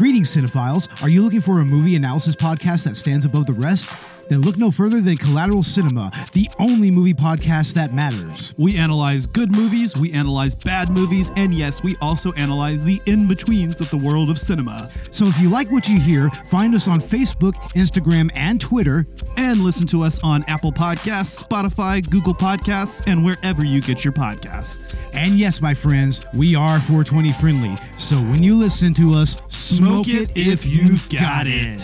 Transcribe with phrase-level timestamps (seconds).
[0.00, 0.88] Greetings, cinephiles.
[1.02, 3.90] Are you looking for a movie analysis podcast that stands above the rest?
[4.30, 8.54] Then look no further than Collateral Cinema, the only movie podcast that matters.
[8.56, 13.26] We analyze good movies, we analyze bad movies, and yes, we also analyze the in
[13.26, 14.88] betweens of the world of cinema.
[15.10, 19.04] So if you like what you hear, find us on Facebook, Instagram, and Twitter.
[19.36, 24.12] And listen to us on Apple Podcasts, Spotify, Google Podcasts, and wherever you get your
[24.12, 24.94] podcasts.
[25.12, 27.76] And yes, my friends, we are 420 friendly.
[27.98, 31.82] So when you listen to us, smoke, it if you've got it.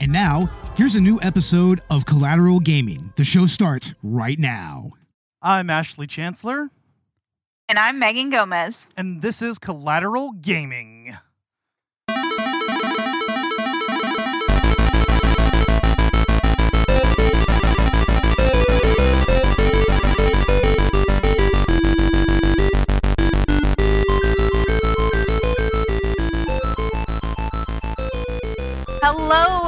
[0.00, 3.12] And now, here's a new episode of Collateral Gaming.
[3.16, 4.92] The show starts right now.
[5.42, 6.70] I'm Ashley Chancellor,
[7.68, 8.86] And I'm Megan Gomez.
[8.96, 10.93] and this is Collateral Gaming.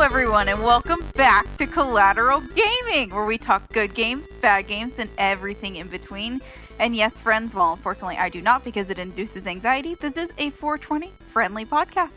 [0.07, 5.11] Everyone, and welcome back to Collateral Gaming, where we talk good games, bad games, and
[5.19, 6.41] everything in between.
[6.79, 9.97] And yes, friends, well, unfortunately, I do not because it induces anxiety.
[9.97, 12.13] This is a 420 friendly podcast.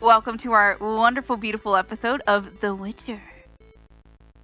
[0.00, 3.20] Welcome to our wonderful, beautiful episode of The Witcher.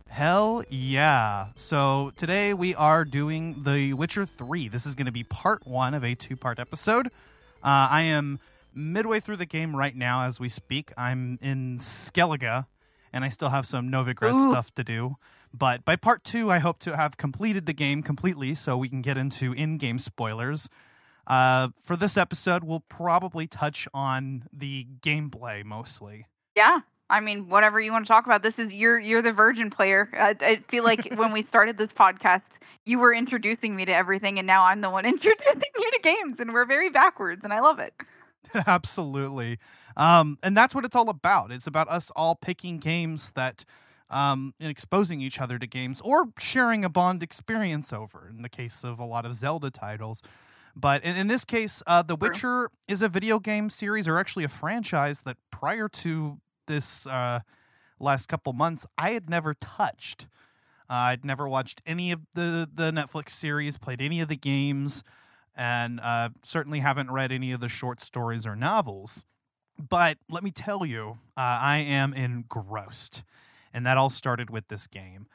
[0.08, 1.46] Hell yeah.
[1.54, 4.68] So today we are doing The Witcher 3.
[4.68, 7.06] This is going to be part one of a two part episode.
[7.06, 8.38] Uh, I am
[8.74, 10.92] midway through the game right now as we speak.
[10.96, 12.66] I'm in Skellige,
[13.12, 14.50] and I still have some Novigrad Ooh.
[14.50, 15.16] stuff to do.
[15.52, 19.02] But by part two, I hope to have completed the game completely so we can
[19.02, 20.68] get into in game spoilers.
[21.26, 26.26] Uh, for this episode, we'll probably touch on the gameplay mostly.
[26.56, 28.42] Yeah, I mean, whatever you want to talk about.
[28.42, 30.08] This is you're you're the virgin player.
[30.14, 32.42] I, I feel like when we started this podcast,
[32.84, 36.36] you were introducing me to everything, and now I'm the one introducing you to games,
[36.40, 37.94] and we're very backwards, and I love it.
[38.66, 39.58] Absolutely.
[39.96, 41.52] Um, and that's what it's all about.
[41.52, 43.64] It's about us all picking games that
[44.10, 48.48] um, and exposing each other to games or sharing a Bond experience over, in the
[48.48, 50.22] case of a lot of Zelda titles.
[50.76, 52.16] But in, in this case, uh, The.
[52.16, 57.40] Witcher is a video game series or actually a franchise that prior to this uh,
[57.98, 60.26] last couple months, I had never touched.
[60.90, 65.02] Uh, I'd never watched any of the, the Netflix series, played any of the games,
[65.54, 69.24] and uh, certainly haven't read any of the short stories or novels.
[69.78, 73.22] But let me tell you, uh, I am engrossed,
[73.72, 75.26] and that all started with this game.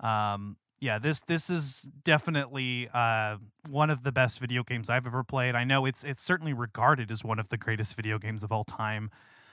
[0.00, 5.24] Um, yeah, this this is definitely uh, one of the best video games I've ever
[5.24, 5.54] played.
[5.54, 8.64] I know it's it's certainly regarded as one of the greatest video games of all
[8.64, 9.10] time.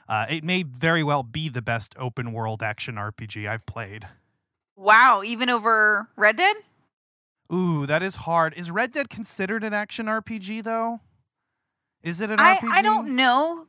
[0.10, 4.08] Uh, it may very well be the best open world action RPG I've played.
[4.76, 6.58] Wow, even over Red Dead?
[7.52, 8.54] Ooh, that is hard.
[8.56, 11.02] Is Red Dead considered an action RPG though?
[12.04, 12.70] Is it an I, RPG?
[12.72, 13.68] I don't know.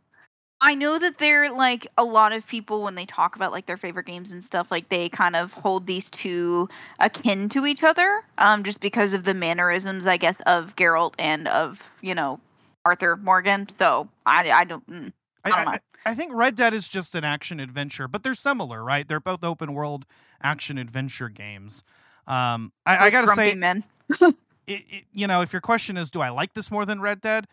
[0.60, 3.76] I know that they're like a lot of people when they talk about like their
[3.76, 6.68] favorite games and stuff, like they kind of hold these two
[7.00, 11.48] akin to each other, um, just because of the mannerisms, I guess, of Geralt and
[11.48, 12.38] of you know
[12.84, 13.68] Arthur Morgan.
[13.80, 14.88] So I, I don't.
[14.88, 15.12] Mm.
[15.44, 15.78] I, don't I, know.
[16.06, 19.06] I think Red Dead is just an action adventure, but they're similar, right?
[19.06, 20.06] They're both open world
[20.40, 21.82] action adventure games.
[22.26, 23.84] Um, I, I gotta say, men.
[24.20, 24.34] it,
[24.66, 27.46] it, you know, if your question is, do I like this more than Red Dead?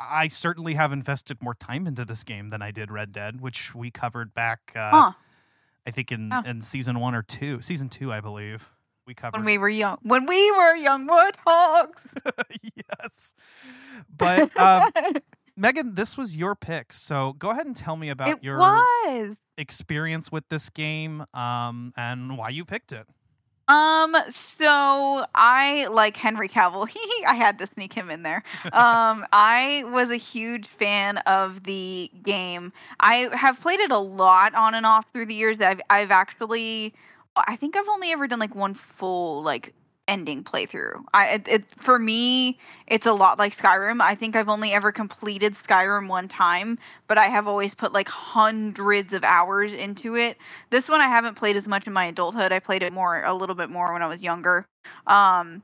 [0.00, 3.74] I certainly have invested more time into this game than I did Red Dead, which
[3.74, 5.12] we covered back, uh, Huh.
[5.86, 6.42] I think in, Oh.
[6.44, 8.70] in season one or two, season two, I believe.
[9.06, 9.36] We covered.
[9.38, 11.98] When we were young, when we were young warthogs.
[12.74, 13.34] yes,
[14.16, 14.90] but um,
[15.58, 19.36] Megan, this was your pick, so go ahead and tell me about it your was.
[19.58, 23.06] experience with this game um, and why you picked it.
[23.66, 24.14] Um,
[24.58, 26.86] so I like Henry Cavill.
[26.94, 28.42] He, I had to sneak him in there.
[28.72, 32.72] Um, I was a huge fan of the game.
[33.00, 35.60] I have played it a lot on and off through the years.
[35.60, 36.94] I've I've actually,
[37.36, 39.74] I think I've only ever done like one full like
[40.08, 41.02] ending playthrough.
[41.12, 44.00] I it, it for me it's a lot like Skyrim.
[44.00, 46.78] I think I've only ever completed Skyrim one time,
[47.08, 50.36] but I have always put like hundreds of hours into it.
[50.70, 52.52] This one I haven't played as much in my adulthood.
[52.52, 54.66] I played it more a little bit more when I was younger.
[55.06, 55.62] Um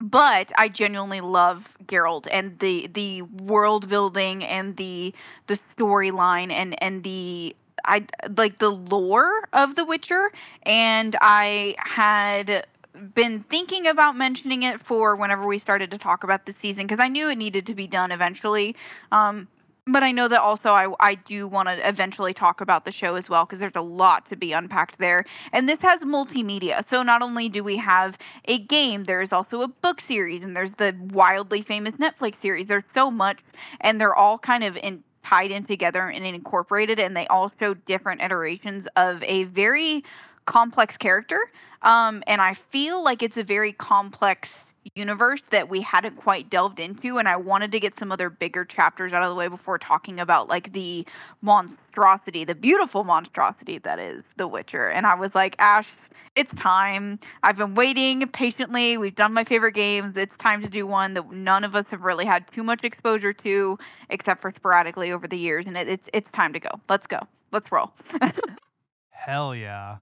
[0.00, 5.14] but I genuinely love Geralt and the the world building and the
[5.46, 7.54] the storyline and and the
[7.84, 8.06] I
[8.36, 10.32] like the lore of The Witcher
[10.64, 12.66] and I had
[13.14, 17.02] been thinking about mentioning it for whenever we started to talk about the season because
[17.02, 18.76] I knew it needed to be done eventually.
[19.10, 19.48] Um,
[19.86, 23.16] but I know that also I, I do want to eventually talk about the show
[23.16, 25.24] as well because there's a lot to be unpacked there.
[25.52, 26.84] And this has multimedia.
[26.88, 28.14] So not only do we have
[28.44, 32.68] a game, there's also a book series and there's the wildly famous Netflix series.
[32.68, 33.38] There's so much
[33.80, 37.74] and they're all kind of in tied in together and incorporated, and they all show
[37.74, 40.04] different iterations of a very
[40.46, 41.50] complex character.
[41.82, 44.50] Um, and I feel like it's a very complex
[44.94, 48.64] universe that we hadn't quite delved into and I wanted to get some other bigger
[48.64, 51.06] chapters out of the way before talking about like the
[51.40, 54.88] monstrosity, the beautiful monstrosity that is The Witcher.
[54.88, 55.86] And I was like, Ash,
[56.34, 57.18] it's time.
[57.42, 58.96] I've been waiting patiently.
[58.96, 60.14] We've done my favorite games.
[60.16, 63.32] It's time to do one that none of us have really had too much exposure
[63.34, 63.78] to,
[64.08, 65.66] except for sporadically over the years.
[65.66, 66.70] And it, it's it's time to go.
[66.88, 67.18] Let's go.
[67.52, 67.92] Let's roll.
[69.10, 69.98] Hell yeah.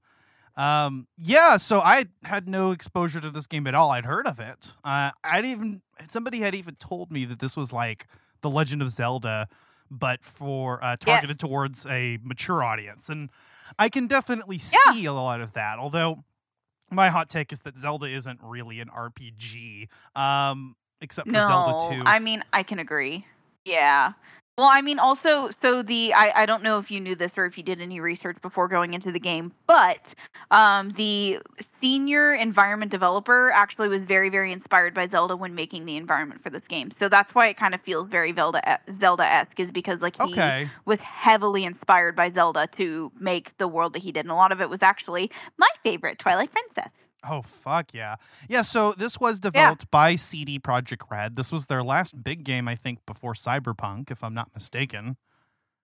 [0.60, 3.90] Um, yeah, so I had no exposure to this game at all.
[3.90, 4.74] I'd heard of it.
[4.84, 5.80] Uh, I'd even
[6.10, 8.06] somebody had even told me that this was like
[8.42, 9.48] The Legend of Zelda,
[9.90, 11.48] but for uh, targeted yeah.
[11.48, 13.30] towards a mature audience, and
[13.78, 15.10] I can definitely see yeah.
[15.10, 15.78] a lot of that.
[15.78, 16.24] Although
[16.90, 21.94] my hot take is that Zelda isn't really an RPG, um, except for no, Zelda
[21.94, 22.02] Two.
[22.04, 23.24] I mean, I can agree.
[23.64, 24.12] Yeah.
[24.60, 27.46] Well, I mean, also, so the I, I don't know if you knew this or
[27.46, 30.00] if you did any research before going into the game, but
[30.50, 31.38] um, the
[31.80, 36.50] senior environment developer actually was very, very inspired by Zelda when making the environment for
[36.50, 36.92] this game.
[36.98, 40.32] So that's why it kind of feels very Zelda Zelda esque, is because like he
[40.34, 40.70] okay.
[40.84, 44.52] was heavily inspired by Zelda to make the world that he did, and a lot
[44.52, 46.92] of it was actually my favorite Twilight Princess.
[47.28, 48.16] Oh fuck yeah.
[48.48, 49.90] Yeah, so this was developed yeah.
[49.90, 51.36] by CD Projekt Red.
[51.36, 55.16] This was their last big game I think before Cyberpunk if I'm not mistaken.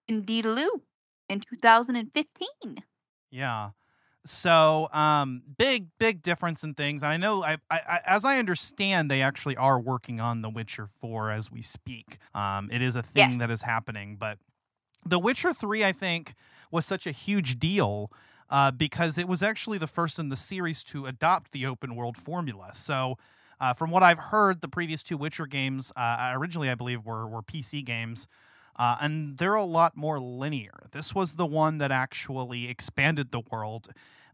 [0.09, 0.83] Indeed loo.
[1.29, 2.83] in 2015.
[3.31, 3.71] Yeah.
[4.25, 7.03] So, um big big difference in things.
[7.03, 11.31] I know I, I, as I understand they actually are working on The Witcher 4
[11.31, 12.19] as we speak.
[12.35, 13.37] Um it is a thing yes.
[13.37, 14.39] that is happening, but
[15.05, 16.35] The Witcher 3 I think
[16.71, 18.11] was such a huge deal
[18.51, 22.17] uh, because it was actually the first in the series to adopt the open world
[22.17, 22.71] formula.
[22.73, 23.17] So,
[23.61, 27.27] uh, from what I've heard, the previous two Witcher games, uh, originally I believe were
[27.27, 28.27] were PC games,
[28.77, 30.89] uh, and they're a lot more linear.
[30.93, 33.89] This was the one that actually expanded the world,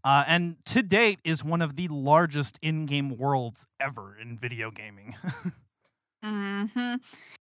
[0.04, 5.16] uh, and to date is one of the largest in-game worlds ever in video gaming.
[6.22, 6.94] hmm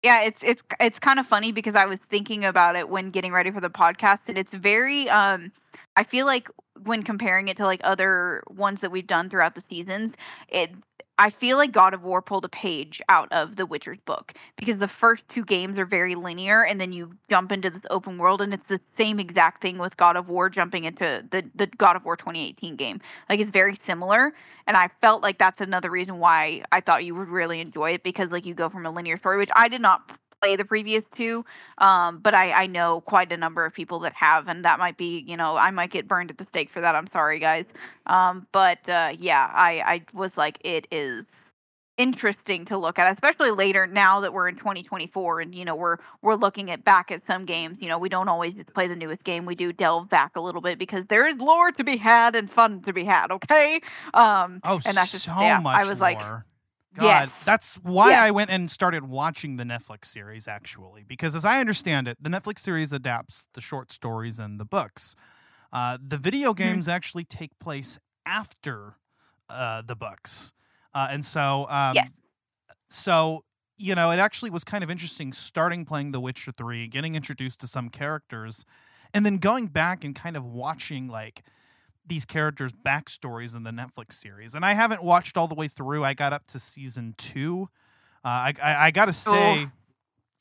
[0.02, 3.32] Yeah, it's it's it's kind of funny because I was thinking about it when getting
[3.32, 5.52] ready for the podcast, and it's very um
[5.96, 6.48] I feel like
[6.82, 10.14] when comparing it to like other ones that we've done throughout the seasons,
[10.48, 10.70] it
[11.18, 14.78] I feel like God of War pulled a page out of The Witcher's book because
[14.78, 18.40] the first two games are very linear and then you jump into this open world
[18.40, 21.96] and it's the same exact thing with God of War jumping into the the God
[21.96, 23.00] of War 2018 game.
[23.28, 24.32] Like it's very similar
[24.66, 28.02] and I felt like that's another reason why I thought you would really enjoy it
[28.02, 31.04] because like you go from a linear story which I did not play the previous
[31.16, 31.44] two,
[31.78, 34.96] um, but I, I know quite a number of people that have, and that might
[34.96, 36.94] be, you know, I might get burned at the stake for that.
[36.94, 37.64] I'm sorry, guys.
[38.06, 41.24] Um, but uh, yeah, I, I was like, it is
[41.98, 45.98] interesting to look at, especially later now that we're in 2024 and you know we're
[46.22, 47.78] we're looking at back at some games.
[47.80, 49.46] You know, we don't always just play the newest game.
[49.46, 52.50] We do delve back a little bit because there is lore to be had and
[52.50, 53.30] fun to be had.
[53.30, 53.80] Okay.
[54.14, 55.98] Um, oh, and that's just so yeah, much I was lore.
[55.98, 56.20] like
[56.94, 57.30] God, yes.
[57.46, 58.20] that's why yes.
[58.20, 62.28] I went and started watching the Netflix series actually, because as I understand it, the
[62.28, 65.14] Netflix series adapts the short stories and the books.
[65.72, 66.62] Uh, the video mm-hmm.
[66.62, 66.90] games mm-hmm.
[66.90, 68.96] actually take place after
[69.48, 70.52] uh, the books,
[70.94, 72.08] uh, and so um, yes.
[72.90, 73.44] so
[73.78, 77.60] you know, it actually was kind of interesting starting playing The Witcher Three, getting introduced
[77.60, 78.64] to some characters,
[79.14, 81.42] and then going back and kind of watching like
[82.06, 86.04] these characters' backstories in the Netflix series, and I haven't watched all the way through.
[86.04, 87.68] I got up to season two.
[88.24, 89.68] Uh, I, I, I gotta say,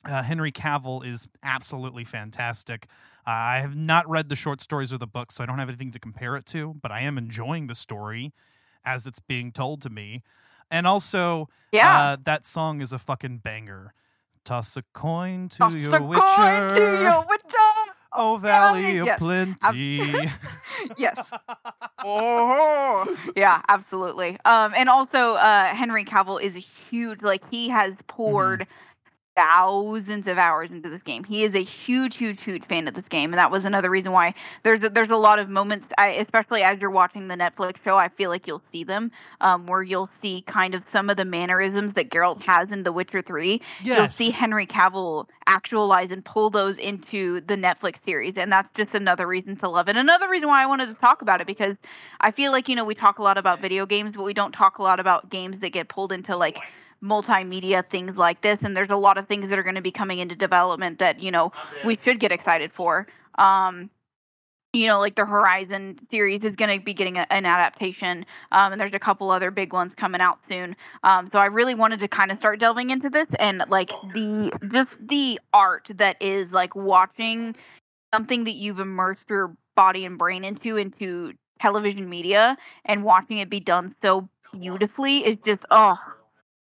[0.07, 0.11] oh.
[0.11, 2.87] uh, Henry Cavill is absolutely fantastic.
[3.25, 5.69] Uh, I have not read the short stories or the books, so I don't have
[5.69, 6.75] anything to compare it to.
[6.81, 8.33] But I am enjoying the story
[8.83, 10.23] as it's being told to me,
[10.71, 13.93] and also, yeah, uh, that song is a fucking banger.
[14.43, 16.21] Toss a coin to Toss your a witcher.
[16.21, 17.80] Coin to your witcher.
[18.13, 19.19] Oh, Valley of yes.
[19.19, 20.29] Plenty.
[20.97, 21.19] yes.
[22.03, 24.35] Oh, yeah, absolutely.
[24.43, 28.71] Um, and also, uh, Henry Cavill is a huge, like, he has poured mm-hmm
[29.35, 31.23] thousands of hours into this game.
[31.23, 34.11] He is a huge, huge, huge fan of this game, and that was another reason
[34.11, 34.33] why
[34.63, 37.97] there's a, there's a lot of moments, I, especially as you're watching the Netflix show.
[37.97, 41.25] I feel like you'll see them, um, where you'll see kind of some of the
[41.25, 43.61] mannerisms that Geralt has in The Witcher Three.
[43.83, 43.97] Yes.
[43.97, 48.93] You'll see Henry Cavill actualize and pull those into the Netflix series, and that's just
[48.93, 49.95] another reason to love it.
[49.95, 51.75] Another reason why I wanted to talk about it because
[52.19, 54.51] I feel like you know we talk a lot about video games, but we don't
[54.51, 56.57] talk a lot about games that get pulled into like
[57.03, 59.91] multimedia things like this and there's a lot of things that are going to be
[59.91, 61.51] coming into development that you know
[61.85, 63.07] we should get excited for
[63.39, 63.89] um
[64.73, 68.71] you know, like the Horizon series is going to be getting a, an adaptation, um,
[68.71, 70.75] and there's a couple other big ones coming out soon.
[71.03, 74.51] Um, so I really wanted to kind of start delving into this, and like the
[74.71, 77.55] just the art that is like watching
[78.13, 83.49] something that you've immersed your body and brain into into television media and watching it
[83.49, 85.95] be done so beautifully is just oh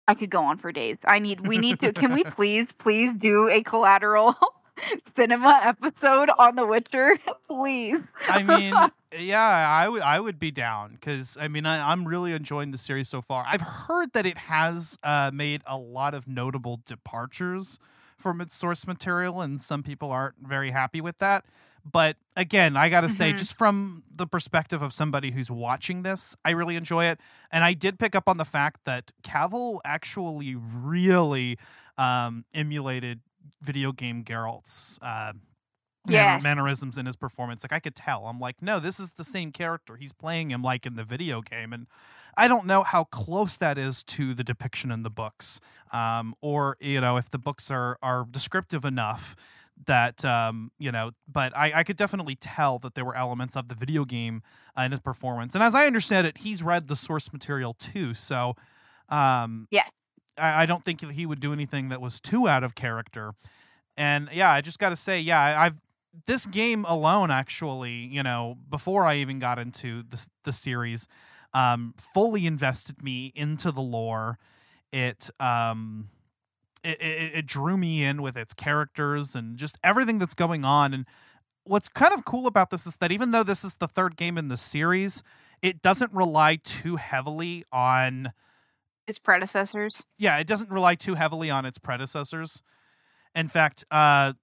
[0.09, 0.97] I could go on for days.
[1.05, 4.35] I need we need to can we please please do a collateral
[5.17, 8.00] cinema episode on The Witcher, please.
[8.27, 8.75] I mean,
[9.19, 12.79] yeah, I would I would be down because I mean I, am really enjoying the
[12.79, 13.45] series so far.
[13.47, 17.79] I've heard that it has uh, made a lot of notable departures
[18.17, 21.45] from its source material, and some people aren't very happy with that.
[21.90, 23.16] But again, I got to mm-hmm.
[23.16, 27.21] say, just from the perspective of somebody who's watching this, I really enjoy it.
[27.50, 31.59] And I did pick up on the fact that Cavill actually really
[31.97, 33.21] um, emulated
[33.62, 35.33] video game Geralt's uh,
[36.07, 36.40] yeah.
[36.42, 37.62] mannerisms in his performance.
[37.64, 38.26] Like I could tell.
[38.26, 39.97] I'm like, no, this is the same character.
[39.97, 41.87] He's playing him like in the video game, and
[42.37, 45.61] I don't know how close that is to the depiction in the books,
[45.92, 49.37] um, or you know, if the books are are descriptive enough
[49.87, 51.13] that um, you know.
[51.27, 54.43] But I, I could definitely tell that there were elements of the video game
[54.77, 58.15] uh, in his performance, and as I understand it, he's read the source material too.
[58.15, 58.55] So,
[59.09, 59.91] um, yes.
[60.37, 63.35] I, I don't think he would do anything that was too out of character.
[63.97, 65.75] And yeah, I just got to say, yeah, I've
[66.27, 71.07] this game alone actually, you know, before I even got into the the series,
[71.53, 74.39] um, fully invested me into the lore.
[74.93, 76.09] It um,
[76.83, 80.95] it, it, it drew me in with its characters and just everything that's going on.
[80.95, 81.07] And
[81.65, 84.39] what's kind of cool about this is that even though this is the third game
[84.39, 85.23] in the series,
[85.63, 88.33] it doesn't rely too heavily on
[89.07, 90.05] its predecessors.
[90.19, 92.63] Yeah, it doesn't rely too heavily on its predecessors.
[93.35, 94.35] In fact, uh,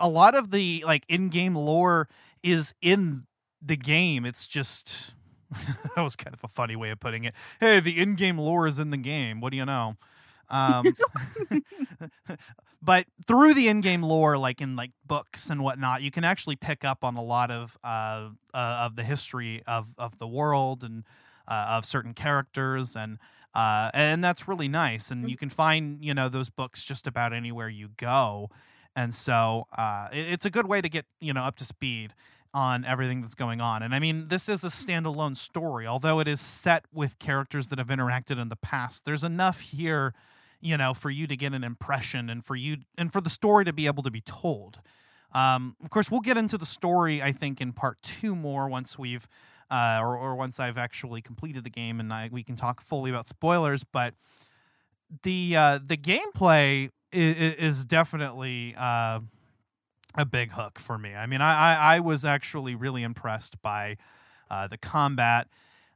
[0.00, 2.08] a lot of the like in-game lore
[2.42, 3.26] is in
[3.62, 4.24] the game.
[4.24, 5.14] It's just
[5.96, 7.34] that was kind of a funny way of putting it.
[7.60, 9.40] Hey, the in-game lore is in the game.
[9.40, 9.96] What do you know?
[10.50, 10.94] Um,
[12.82, 16.84] but through the in-game lore, like in like books and whatnot, you can actually pick
[16.84, 21.04] up on a lot of uh, uh of the history of of the world and
[21.48, 23.18] uh, of certain characters and
[23.54, 25.10] uh, and that's really nice.
[25.10, 28.50] And you can find you know those books just about anywhere you go,
[28.96, 32.14] and so uh, it, it's a good way to get you know up to speed
[32.54, 33.82] on everything that's going on.
[33.82, 37.78] And I mean, this is a standalone story, although it is set with characters that
[37.78, 39.04] have interacted in the past.
[39.04, 40.14] There's enough here,
[40.64, 43.66] you know, for you to get an impression and for you and for the story
[43.66, 44.80] to be able to be told.
[45.32, 48.98] Um, of course, we'll get into the story, I think, in part two more once
[48.98, 49.28] we've
[49.70, 53.10] uh, or, or once I've actually completed the game and I, we can talk fully
[53.10, 53.84] about spoilers.
[53.84, 54.14] But
[55.22, 59.20] the uh, the gameplay is, is definitely uh,
[60.14, 61.14] a big hook for me.
[61.14, 63.98] I mean, I, I, I was actually really impressed by
[64.50, 65.48] uh, the combat.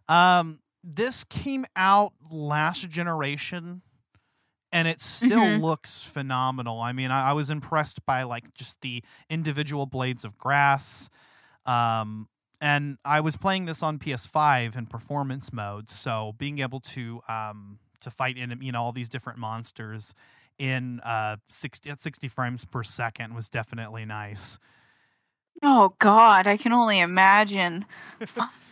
[0.08, 3.82] Um, this came out last generation
[4.72, 5.64] and it still mm-hmm.
[5.64, 6.80] looks phenomenal.
[6.80, 11.08] I mean, I, I, was impressed by like just the individual blades of grass.
[11.64, 12.28] Um,
[12.60, 17.78] and I was playing this on PS5 in performance mode, so being able to um,
[18.00, 20.14] to fight in you know all these different monsters
[20.58, 24.58] in uh 60 at 60 frames per second was definitely nice.
[25.62, 27.84] Oh God, I can only imagine.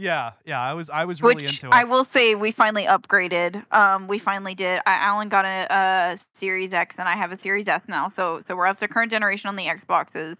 [0.00, 1.72] yeah, yeah, I was I was really Which into it.
[1.72, 3.62] I will say we finally upgraded.
[3.72, 4.80] Um, we finally did.
[4.86, 8.10] I, Alan got a, a Series X, and I have a Series S now.
[8.16, 10.36] So so we're up to current generation on the Xboxes.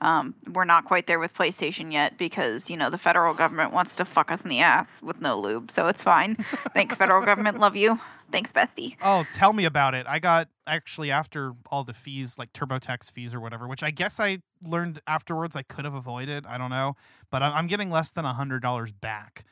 [0.00, 3.96] Um, we're not quite there with PlayStation yet because you know the federal government wants
[3.96, 6.36] to fuck us in the ass with no lube, so it's fine.
[6.74, 7.58] Thanks, federal government.
[7.58, 7.98] Love you.
[8.32, 8.96] Thanks, Bestie.
[9.02, 10.06] Oh, tell me about it.
[10.08, 14.20] I got actually after all the fees, like TurboTax fees or whatever, which I guess
[14.20, 16.46] I learned afterwards I could have avoided.
[16.46, 16.96] I don't know,
[17.30, 19.44] but I'm getting less than a hundred dollars back.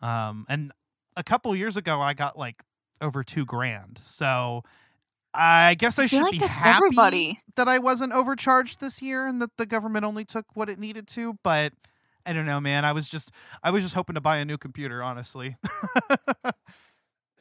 [0.00, 0.72] Um, and
[1.16, 2.62] a couple years ago, I got like
[3.00, 3.98] over two grand.
[4.02, 4.62] So
[5.34, 7.40] I guess I, I should like be happy everybody.
[7.56, 11.06] that I wasn't overcharged this year and that the government only took what it needed
[11.08, 11.38] to.
[11.42, 11.72] But
[12.24, 12.84] I don't know, man.
[12.84, 13.30] I was just
[13.62, 15.56] I was just hoping to buy a new computer, honestly.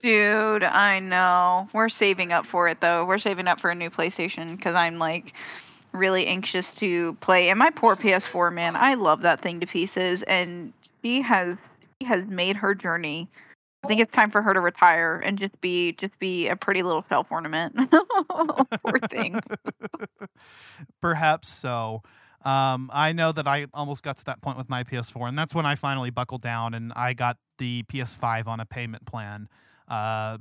[0.01, 1.69] Dude, I know.
[1.73, 3.05] We're saving up for it though.
[3.05, 5.33] We're saving up for a new PlayStation because I'm like
[5.91, 7.49] really anxious to play.
[7.49, 10.23] And my poor PS4, man, I love that thing to pieces.
[10.23, 11.57] And she has
[11.99, 13.29] she has made her journey
[13.83, 16.83] I think it's time for her to retire and just be just be a pretty
[16.83, 17.75] little self ornament.
[18.85, 19.39] Poor thing.
[21.01, 22.03] Perhaps so.
[22.43, 25.53] Um, I know that I almost got to that point with my PS4, and that's
[25.53, 29.47] when I finally buckled down and I got the PS5 on a payment plan.
[29.91, 30.37] Uh,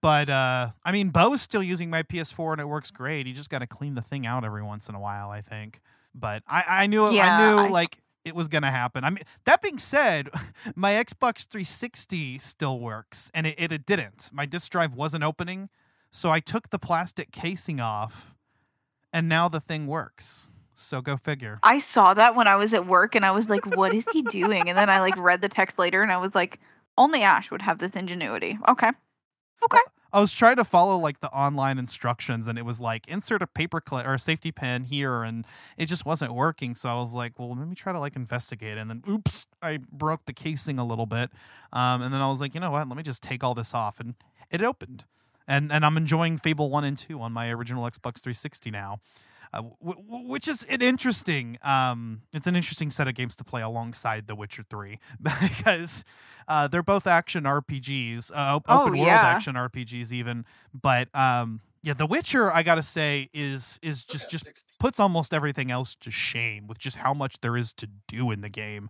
[0.00, 3.26] but uh, I mean, Bo's still using my PS4 and it works great.
[3.26, 5.80] You just got to clean the thing out every once in a while, I think.
[6.14, 7.68] But I, I knew, yeah, I knew I...
[7.68, 9.02] like it was going to happen.
[9.02, 10.30] I mean, that being said,
[10.76, 14.30] my Xbox 360 still works, and it, it, it didn't.
[14.32, 15.68] My disk drive wasn't opening,
[16.12, 18.34] so I took the plastic casing off,
[19.12, 20.46] and now the thing works.
[20.74, 21.58] So go figure.
[21.62, 24.22] I saw that when I was at work, and I was like, "What is he
[24.22, 26.60] doing?" And then I like read the text later, and I was like,
[26.96, 28.90] "Only Ash would have this ingenuity." Okay,
[29.64, 29.80] okay.
[30.14, 33.46] I was trying to follow like the online instructions and it was like insert a
[33.46, 35.46] paper clip or a safety pin here and
[35.78, 36.74] it just wasn't working.
[36.74, 38.76] So I was like, well, let me try to like investigate.
[38.76, 41.30] And then oops, I broke the casing a little bit.
[41.72, 42.86] Um, and then I was like, you know what?
[42.86, 44.00] Let me just take all this off.
[44.00, 44.14] And
[44.50, 45.04] it opened.
[45.48, 49.00] And and I'm enjoying Fable 1 and 2 on my original Xbox 360 now
[49.52, 51.58] uh, w- w- which is an interesting.
[51.62, 56.04] Um, it's an interesting set of games to play alongside The Witcher Three because
[56.48, 59.26] uh, they're both action RPGs, uh, open Oh, world yeah.
[59.26, 60.44] action RPGs, even.
[60.72, 65.70] But um, yeah, The Witcher, I gotta say, is is just just puts almost everything
[65.70, 68.88] else to shame with just how much there is to do in the game.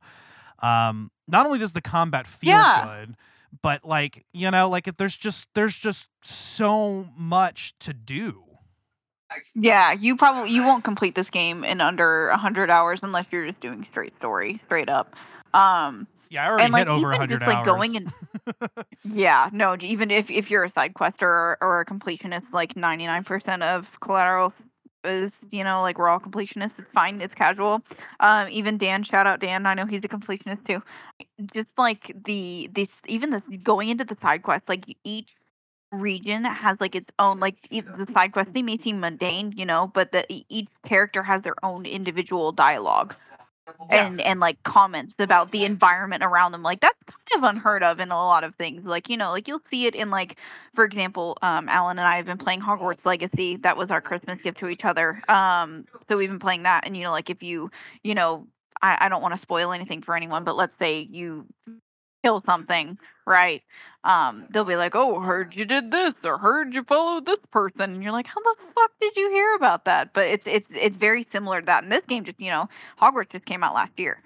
[0.61, 2.85] Um, not only does the combat feel Yeah.
[3.03, 3.17] good,
[3.63, 8.45] but like you know, like there's just there's just so much to do.
[9.55, 13.47] Yeah, you probably you won't complete this game in under a hundred hours unless you're
[13.47, 15.15] just doing straight story, straight up.
[15.55, 18.13] Um, Yeah, I already and like hit over even 100 just like going and
[19.05, 23.63] yeah, no, even if if you're a side quester or, or a completionist, like 99%
[23.63, 24.53] of collateral
[25.05, 26.73] is you know like we're all completionists.
[26.79, 27.21] It's fine.
[27.21, 27.83] It's casual.
[28.21, 29.67] Um, even Dan, shout out Dan.
[29.67, 30.83] I know he's a completionist too.
[31.55, 35.29] Just like the this even this going into the side quest, like each
[35.93, 39.91] region has like its own like the side quests they may seem mundane you know
[39.95, 43.15] but the each character has their own individual dialogue
[43.91, 44.27] and Yes.
[44.27, 46.99] and like comments about the environment around them like that's
[47.31, 49.87] kind of unheard of in a lot of things like you know like you'll see
[49.87, 50.37] it in like
[50.75, 54.39] for example um alan and i have been playing hogwarts legacy that was our christmas
[54.43, 57.43] gift to each other um so we've been playing that and you know like if
[57.43, 57.71] you
[58.03, 58.47] you know
[58.83, 61.47] i, I don't want to spoil anything for anyone but let's say you
[62.23, 63.63] kill something right?
[64.05, 67.95] Um they'll be like oh heard you did this or heard you followed this person.
[67.95, 70.13] And you're like how the fuck did you hear about that?
[70.13, 71.83] But it's it's it's very similar to that.
[71.83, 72.69] And this game just you know
[73.01, 74.23] hogwarts just came out last year.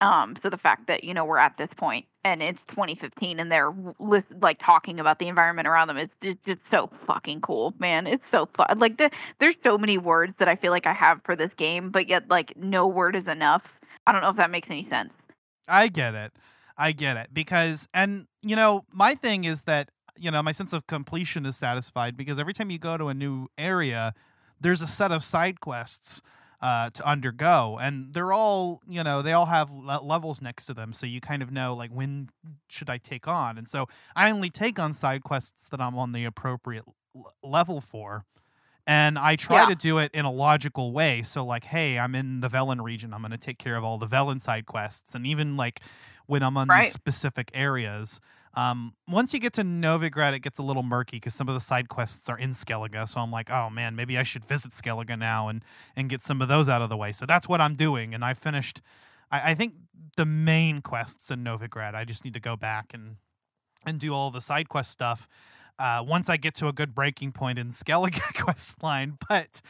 [0.00, 3.50] Um so the fact that you know we're at this point and it's 2015 and
[3.52, 7.74] they're list, like talking about the environment around them is it's just so fucking cool
[7.78, 8.06] man.
[8.06, 11.20] It's so fun like the, there's so many words that i feel like i have
[11.24, 13.62] for this game but yet like no word is enough.
[14.06, 15.12] I don't know if that makes any sense.
[15.68, 16.32] I get it.
[16.78, 20.72] I get it because and you know, my thing is that you know, my sense
[20.72, 24.14] of completion is satisfied because every time you go to a new area,
[24.60, 26.22] there's a set of side quests
[26.60, 30.74] uh, to undergo, and they're all you know they all have le- levels next to
[30.74, 32.30] them, so you kind of know like when
[32.68, 33.86] should I take on, and so
[34.16, 38.24] I only take on side quests that I'm on the appropriate l- level for.
[38.88, 39.66] And I try Yeah.
[39.66, 41.22] to do it in a logical way.
[41.22, 43.12] So, like, hey, I'm in the Velen region.
[43.12, 45.14] I'm going to take care of all the Velen side quests.
[45.14, 45.80] And even like
[46.26, 46.84] when I'm on Right.
[46.84, 48.18] these specific areas,
[48.54, 51.60] um, once you get to Novigrad, it gets a little murky because some of the
[51.60, 53.06] side quests are in Skellige.
[53.08, 55.62] So I'm like, oh man, maybe I should visit Skellige now and
[55.94, 57.12] and get some of those out of the way.
[57.12, 58.14] So that's what I'm doing.
[58.14, 58.80] And I finished,
[59.30, 59.74] I, I think
[60.16, 61.94] the main quests in Novigrad.
[61.94, 63.16] I just need to go back and
[63.84, 65.28] and do all the side quest stuff
[65.78, 69.18] uh, once I get to a good breaking point in Skellige quest line.
[69.28, 69.60] But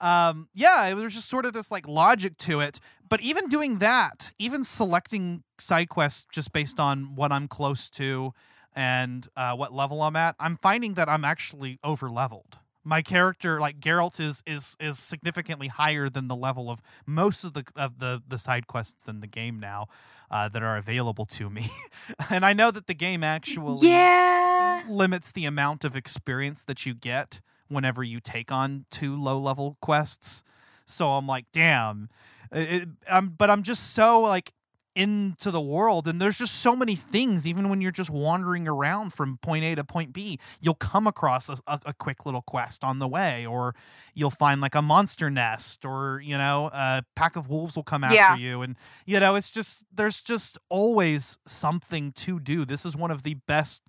[0.00, 2.80] um, yeah, it was just sort of this like logic to it.
[3.08, 8.32] But even doing that, even selecting side quests just based on what I'm close to
[8.74, 12.58] and uh, what level I'm at, I'm finding that I'm actually over leveled.
[12.86, 17.54] My character, like Geralt, is is is significantly higher than the level of most of
[17.54, 19.86] the of the the side quests in the game now
[20.30, 21.70] uh, that are available to me.
[22.30, 24.53] and I know that the game actually yeah
[24.88, 29.76] limits the amount of experience that you get whenever you take on two low level
[29.80, 30.42] quests.
[30.86, 32.08] So I'm like, damn.
[32.52, 34.52] It, I'm, but I'm just so like
[34.96, 37.48] into the world, and there's just so many things.
[37.48, 41.48] Even when you're just wandering around from point A to point B, you'll come across
[41.48, 43.74] a, a, a quick little quest on the way, or
[44.14, 48.04] you'll find like a monster nest, or you know, a pack of wolves will come
[48.04, 48.36] after Yeah.
[48.36, 52.64] you, and you know, it's just there's just always something to do.
[52.64, 53.82] This is one of the best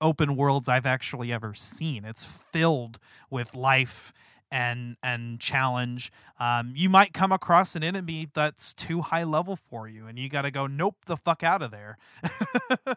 [0.00, 2.04] open worlds I've actually ever seen.
[2.04, 2.98] It's filled
[3.30, 4.12] with life
[4.50, 6.12] and and challenge.
[6.38, 10.28] Um, you might come across an enemy that's too high level for you, and you
[10.28, 11.98] got to go, nope, the fuck out of there.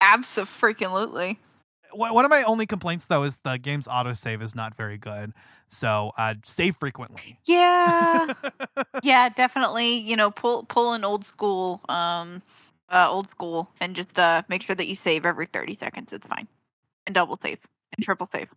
[0.00, 1.38] absolutely
[1.94, 5.32] one one of my only complaints though is the game's autosave is not very good.
[5.68, 7.38] So uh, save frequently.
[7.44, 8.32] yeah
[9.02, 12.42] yeah definitely you know pull pull an old school um
[12.92, 16.26] uh old school and just uh make sure that you save every 30 seconds it's
[16.26, 16.46] fine
[17.06, 17.58] and double save
[17.96, 18.48] and triple save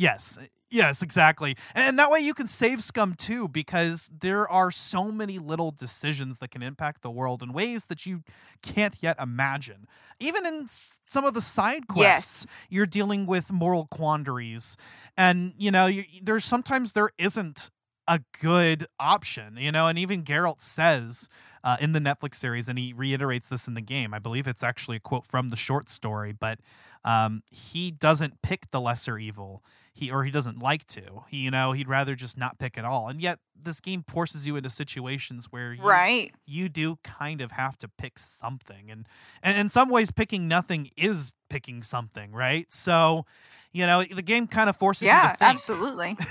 [0.00, 0.38] Yes.
[0.70, 1.56] Yes, exactly.
[1.74, 6.38] And that way you can save scum too, because there are so many little decisions
[6.38, 8.22] that can impact the world in ways that you
[8.62, 9.86] can't yet imagine.
[10.20, 12.56] Even in some of the side quests, yes.
[12.70, 14.78] you're dealing with moral quandaries.
[15.18, 17.70] And, you know, you, there's sometimes there isn't
[18.08, 21.28] a good option, you know, and even Geralt says
[21.62, 24.14] uh, in the Netflix series, and he reiterates this in the game.
[24.14, 26.58] I believe it's actually a quote from the short story, but
[27.04, 29.62] um, he doesn't pick the lesser evil.
[29.92, 31.24] He or he doesn't like to.
[31.28, 33.08] He, you know, he'd rather just not pick at all.
[33.08, 37.52] And yet, this game forces you into situations where you, right you do kind of
[37.52, 39.06] have to pick something, and
[39.42, 42.72] and in some ways, picking nothing is picking something, right?
[42.72, 43.26] So
[43.72, 45.54] you know the game kind of forces yeah, you to think.
[45.54, 46.16] absolutely.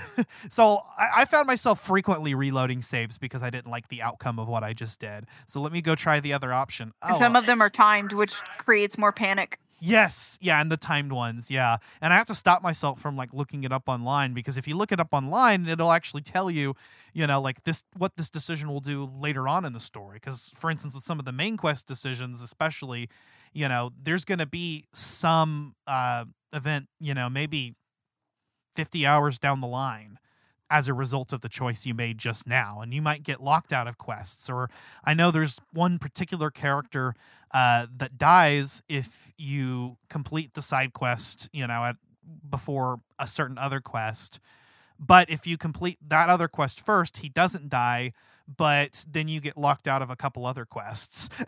[0.50, 4.48] So I, I, found myself frequently reloading saves because i didn't like the outcome of
[4.48, 5.26] what i just did.
[5.48, 6.94] So let me go try the other option.
[7.02, 9.60] Oh, some of them are timed which creates more panic.
[9.80, 10.38] Yes.
[10.42, 11.50] Yeah and the timed ones.
[11.50, 11.78] Yeah.
[12.02, 14.76] And i have to stop myself from like looking it up online because if you
[14.76, 16.76] look it up online it'll actually tell you
[17.14, 20.16] you know like this what this decision will do later on in the story.
[20.16, 23.10] Because for instance with some of the main quest decisions especially
[23.54, 27.76] you know, there's going to be some uh, event, you know, maybe
[28.76, 30.20] 50 hours down the line
[30.70, 32.80] as a result of the choice you made just now.
[32.82, 34.50] And you might get locked out of quests.
[34.50, 34.70] Or
[35.04, 37.16] I know there's one particular character
[37.52, 41.96] uh, that dies if you complete the side quest, you know, at
[42.48, 44.40] before a certain other quest.
[45.00, 48.14] But if you complete that other quest first, he doesn't die,
[48.48, 51.30] but then you get locked out of a couple other quests.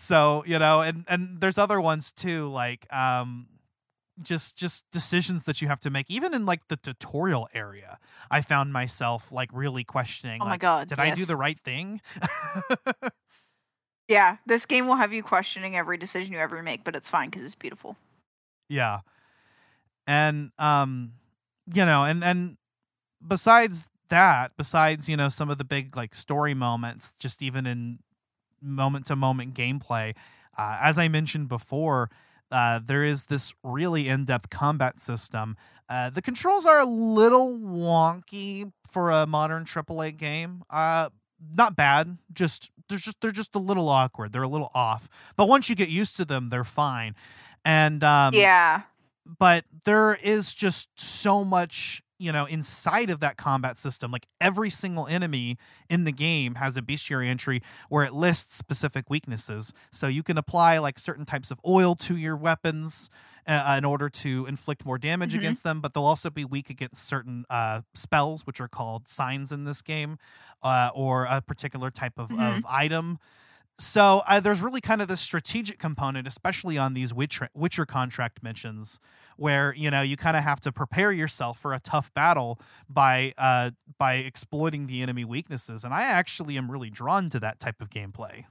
[0.00, 3.46] so you know and and there's other ones too like um
[4.22, 7.98] just just decisions that you have to make even in like the tutorial area
[8.30, 11.12] i found myself like really questioning oh my like, god did yes.
[11.12, 12.00] i do the right thing?
[14.10, 17.30] Yeah this game will have you questioning every decision you ever make but it's fine
[17.30, 17.96] because it's beautiful.
[18.68, 19.00] Yeah.
[20.04, 21.12] And um
[21.72, 22.56] you know and and
[23.24, 28.00] besides that besides you know some of the big like story moments just even in
[28.60, 30.14] moment to moment gameplay.
[30.56, 32.10] Uh, as I mentioned before,
[32.50, 35.56] uh, there is this really in depth combat system.
[35.88, 40.62] Uh, the controls are a little wonky for a modern AAA game.
[40.70, 41.10] Uh,
[41.54, 44.32] not bad, just they're just they're just a little awkward.
[44.32, 47.14] They're a little off, but once you get used to them, they're fine.
[47.64, 48.82] And um, yeah,
[49.24, 54.70] but there is just so much you know inside of that combat system like every
[54.70, 55.56] single enemy
[55.88, 60.36] in the game has a bestiary entry where it lists specific weaknesses so you can
[60.36, 63.08] apply like certain types of oil to your weapons
[63.46, 65.40] uh, in order to inflict more damage mm-hmm.
[65.40, 69.50] against them but they'll also be weak against certain uh, spells which are called signs
[69.50, 70.18] in this game
[70.62, 72.40] uh, or a particular type of, mm-hmm.
[72.40, 73.18] of item
[73.80, 78.42] so uh, there's really kind of this strategic component, especially on these Witcher, Witcher contract
[78.42, 79.00] missions,
[79.36, 83.32] where you know you kind of have to prepare yourself for a tough battle by
[83.38, 85.82] uh, by exploiting the enemy weaknesses.
[85.82, 88.44] And I actually am really drawn to that type of gameplay.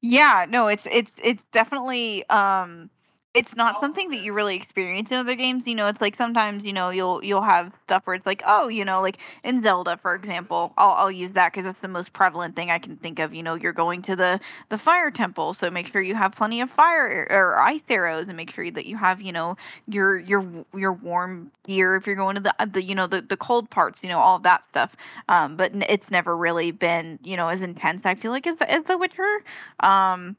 [0.00, 2.90] Yeah, no, it's it's it's definitely um
[3.32, 5.62] it's not something that you really experience in other games.
[5.64, 8.68] You know, it's like sometimes you know you'll you'll have stuff where it's like, oh,
[8.68, 12.12] you know, like in Zelda, for example, I'll I'll use that because that's the most
[12.12, 13.32] prevalent thing I can think of.
[13.32, 16.60] You know, you're going to the the fire temple, so make sure you have plenty
[16.60, 20.44] of fire or ice arrows, and make sure that you have you know your your
[20.74, 24.00] your warm gear if you're going to the the you know the the cold parts,
[24.02, 24.90] you know, all that stuff.
[25.28, 28.02] Um, but it's never really been you know as intense.
[28.04, 29.44] I feel like as as The Witcher.
[29.78, 30.36] Um,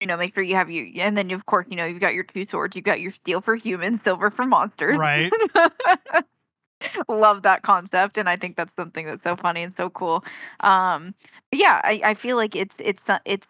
[0.00, 2.14] you know, make sure you have you, and then of course, you know, you've got
[2.14, 2.74] your two swords.
[2.76, 4.98] You've got your steel for humans, silver for monsters.
[4.98, 5.32] Right.
[7.08, 10.24] Love that concept, and I think that's something that's so funny and so cool.
[10.60, 11.14] Um,
[11.50, 13.46] yeah, I, I feel like it's it's it's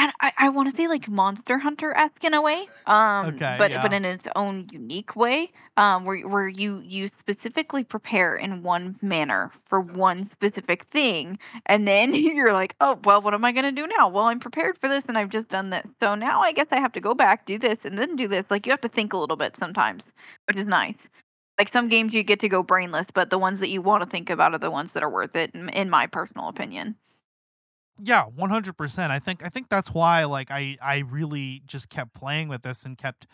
[0.00, 3.56] and I, I want to say like Monster Hunter esque in a way, um, okay,
[3.58, 3.82] but yeah.
[3.82, 8.96] but in its own unique way, um, where where you you specifically prepare in one
[9.02, 13.72] manner for one specific thing, and then you're like, oh well, what am I gonna
[13.72, 14.08] do now?
[14.08, 16.80] Well, I'm prepared for this, and I've just done this, so now I guess I
[16.80, 18.46] have to go back, do this, and then do this.
[18.48, 20.02] Like you have to think a little bit sometimes,
[20.48, 20.96] which is nice.
[21.58, 24.08] Like some games you get to go brainless, but the ones that you want to
[24.08, 26.96] think about are the ones that are worth it, in, in my personal opinion
[28.02, 32.48] yeah 100% i think i think that's why like i i really just kept playing
[32.48, 33.26] with this and kept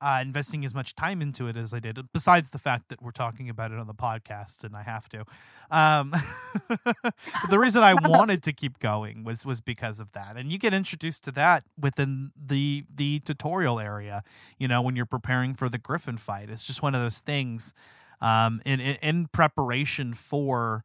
[0.00, 3.10] uh, investing as much time into it as i did besides the fact that we're
[3.10, 5.24] talking about it on the podcast and i have to.
[5.70, 6.12] Um
[7.50, 10.36] the reason i wanted to keep going was was because of that.
[10.36, 14.22] And you get introduced to that within the the tutorial area
[14.58, 16.50] you know when you're preparing for the griffin fight.
[16.50, 17.72] It's just one of those things
[18.20, 20.84] um in in, in preparation for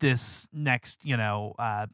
[0.00, 1.86] this next you know uh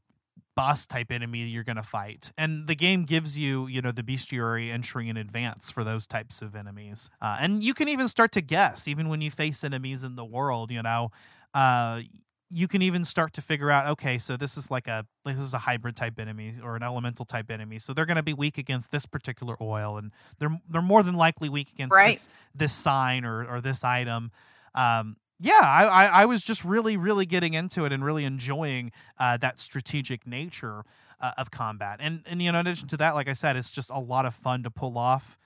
[0.57, 2.33] boss type enemy you're going to fight.
[2.37, 6.43] And the game gives you, you know, the bestiary entry in advance for those types
[6.43, 7.09] of enemies.
[7.23, 10.25] Uh, and you can even start to guess, even when you face enemies in the
[10.25, 11.11] world, you know,
[11.55, 12.01] uh,
[12.53, 15.55] you can even start to figure out okay so this is like a this is
[15.55, 18.59] a hybrid type enemy or an elemental type enemy so they're going to be weak
[18.59, 20.11] against this particular oil and
[20.41, 22.15] they're they're more than likely weak against Right.
[22.17, 24.33] this, this sign or or this item
[24.75, 28.93] um yeah I, I i was just really really getting into it and really enjoying
[29.19, 30.85] uh that strategic nature
[31.21, 33.71] uh, of combat and and you know in addition to that like i said it's
[33.71, 35.39] just a lot of fun to pull off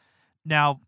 [0.45, 0.81] now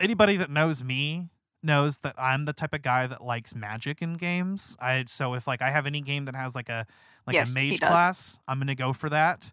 [0.00, 1.28] anybody that knows me
[1.64, 4.76] knows that I'm the type of guy that likes magic in games.
[4.80, 6.86] I so if like I have any game that has like a
[7.26, 9.50] like Yes, a mage class, I'm gonna go for that.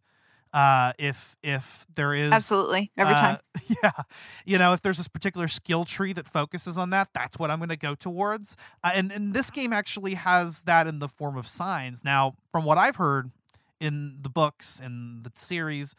[0.53, 2.91] Uh, if if there is Absolutely.
[2.97, 3.37] Every uh, time.
[3.83, 3.91] yeah,
[4.45, 7.59] you know, if there's this particular skill tree that focuses on that, that's what I'm
[7.59, 8.57] going to go towards.
[8.83, 12.03] Uh, and and this game actually has that in the form of signs.
[12.03, 13.31] Now, from what I've heard
[13.79, 15.95] in the books in the series,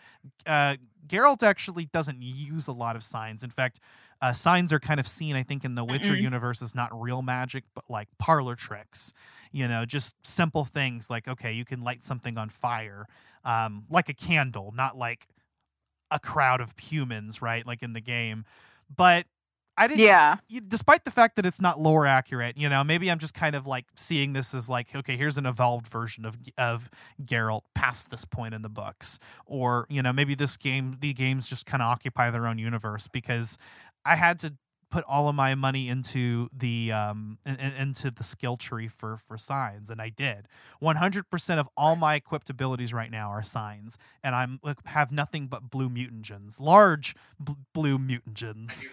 [0.46, 3.42] uh, Geralt actually doesn't use a lot of signs.
[3.42, 3.80] In fact,
[4.20, 6.22] uh, signs are kind of seen, I think, in the Witcher Mm-mm.
[6.22, 9.12] universe as not real magic, but like parlor tricks.
[9.50, 13.06] You know, just simple things like okay, you can light something on fire,
[13.44, 15.26] um, like a candle, not like
[16.10, 17.66] a crowd of humans, right?
[17.66, 18.44] Like in the game.
[18.94, 19.26] But
[19.76, 20.36] I didn't Yeah.
[20.68, 23.66] despite the fact that it's not lore accurate, you know, maybe I'm just kind of
[23.66, 26.90] like seeing this as like, okay, here's an evolved version of of
[27.24, 31.48] Geralt past this point in the books, or you know, maybe this game, the games
[31.48, 33.56] just kind of occupy their own universe because
[34.04, 34.54] I had to
[34.92, 39.16] put all of my money into the um in, in- into the skill tree for
[39.16, 40.46] for signs and I did.
[40.82, 45.70] 100% of all my equipped abilities right now are signs and I'm have nothing but
[45.70, 46.60] blue mutagens.
[46.60, 48.84] Large bl- blue mutagens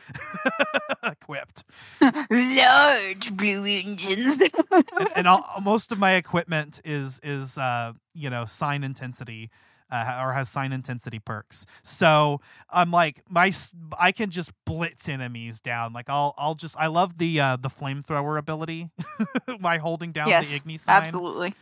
[1.03, 1.65] equipped.
[2.01, 4.49] Large blue mutagens.
[4.71, 9.49] and, and all, most of my equipment is is uh you know sign intensity
[9.91, 13.51] uh, or has sign intensity perks so i'm like my
[13.99, 17.69] i can just blitz enemies down like i'll i'll just i love the uh the
[17.69, 18.89] flamethrower ability
[19.59, 20.49] by holding down yes.
[20.49, 21.53] the igni sign Absolutely.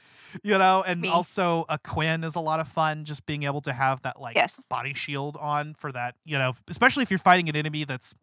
[0.44, 1.10] you know and Me.
[1.10, 4.36] also a Quen is a lot of fun just being able to have that like
[4.36, 4.54] Yes.
[4.70, 8.14] body shield on for that you know especially if you're fighting an enemy that's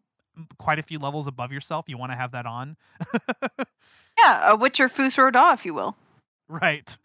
[0.59, 2.75] quite a few levels above yourself you want to have that on
[4.17, 5.95] Yeah, a Witcher Fus Ro Dah, if you will.
[6.47, 6.97] right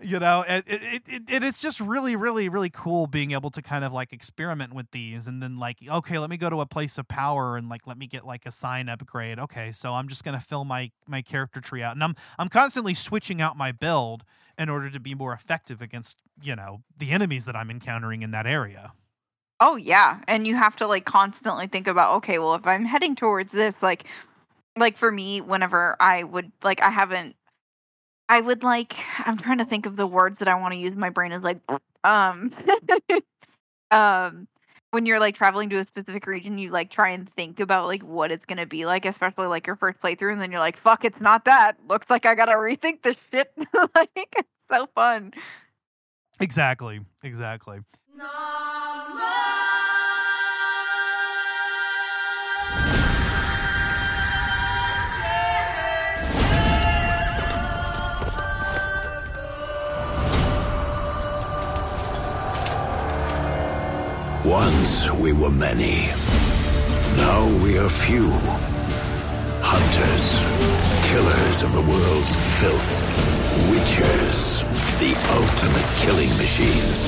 [0.00, 3.50] you know it, it, it, it, it- it's just really really really cool being able
[3.50, 6.60] to kind of like experiment with these and then like okay let me go to
[6.60, 9.38] a place of power and like let me get like a sign upgrade.
[9.38, 12.94] Okay so i'm just to fill my my character tree out and i'm i'm constantly
[12.94, 14.22] switching out my build
[14.56, 18.30] in order to be more effective against you know the enemies that i'm encountering in
[18.30, 18.92] that area.
[19.60, 23.16] Oh yeah, and you have to like constantly think about okay, well if I'm heading
[23.16, 24.04] towards this like
[24.76, 27.34] like for me whenever I would like I haven't
[28.28, 30.94] I would like I'm trying to think of the words that I want to use
[30.96, 31.58] my brain is like
[32.04, 32.52] um
[33.90, 34.48] um
[34.90, 38.02] when you're like traveling to a specific region you like try and think about like
[38.02, 40.80] what it's going to be like especially like your first playthrough and then you're like
[40.80, 41.76] fuck it's not that.
[41.88, 43.52] Looks like I got to rethink this shit.
[43.94, 45.32] Like it's so fun.
[46.40, 47.80] Exactly exactly
[64.66, 66.08] Once we were many.
[67.16, 68.26] Now we are few.
[69.62, 70.26] Hunters,
[71.08, 72.90] killers of the world's filth.
[73.70, 74.40] Witchers,
[74.98, 76.98] the ultimate killing machines.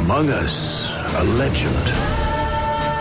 [0.00, 0.88] Among us,
[1.20, 1.84] a legend.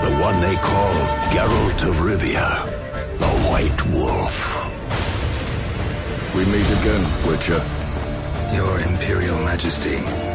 [0.04, 0.94] The one they call
[1.32, 2.50] Geralt of Rivia,
[3.24, 4.36] the White Wolf.
[6.36, 7.64] We meet again, Witcher.
[8.54, 10.27] Your Imperial Majesty.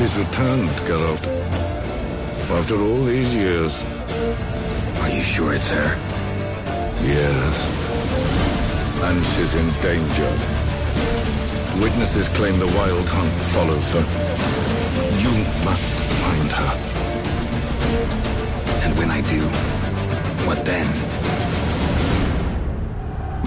[0.00, 1.26] She's returned, Geralt.
[2.50, 3.84] After all these years.
[5.02, 5.90] Are you sure it's her?
[7.04, 7.56] Yes.
[9.02, 10.30] And she's in danger.
[11.82, 14.04] Witnesses claim the Wild Hunt follows her.
[15.20, 15.32] You
[15.66, 16.72] must find her.
[18.84, 19.42] And when I do,
[20.46, 20.88] what then?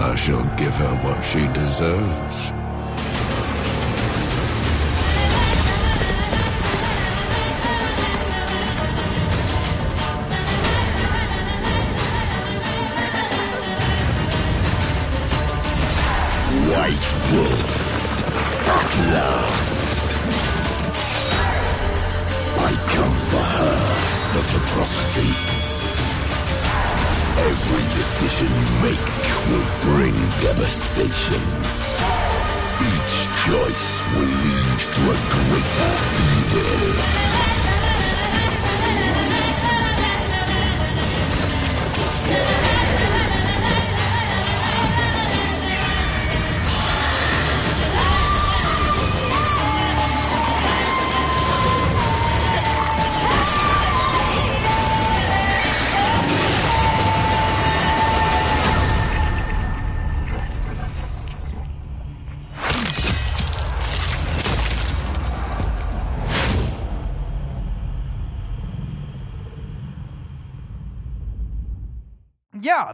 [0.00, 2.63] I shall give her what she deserves.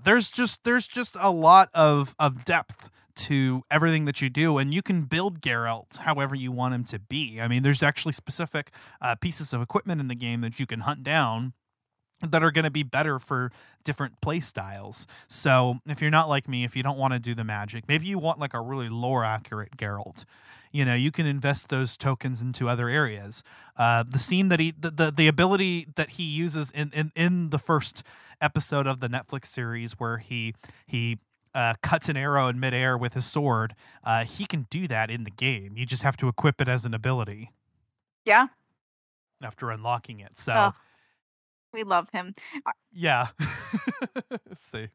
[0.04, 4.72] There's just there's just a lot of of depth to everything that you do and
[4.72, 8.70] you can build Geralt however you want him to be i mean there's actually specific
[9.02, 11.52] uh, pieces of equipment in the game that you can hunt down
[12.22, 13.50] that are going to be better for
[13.84, 15.06] different play styles.
[15.26, 18.06] So, if you're not like me, if you don't want to do the magic, maybe
[18.06, 20.24] you want like a really lore accurate Geralt.
[20.72, 23.42] You know, you can invest those tokens into other areas.
[23.76, 27.50] Uh, the scene that he, the, the the ability that he uses in in in
[27.50, 28.04] the first
[28.40, 30.55] episode of the Netflix series, where he
[30.87, 31.18] he
[31.55, 33.74] uh, cuts an arrow in midair with his sword,
[34.05, 35.76] uh, he can do that in the game.
[35.76, 37.50] You just have to equip it as an ability
[38.24, 38.46] Yeah,
[39.42, 40.38] after unlocking it.
[40.38, 40.72] So, Oh.
[41.72, 42.35] we love him.
[42.92, 43.29] yeah.
[44.57, 44.88] See.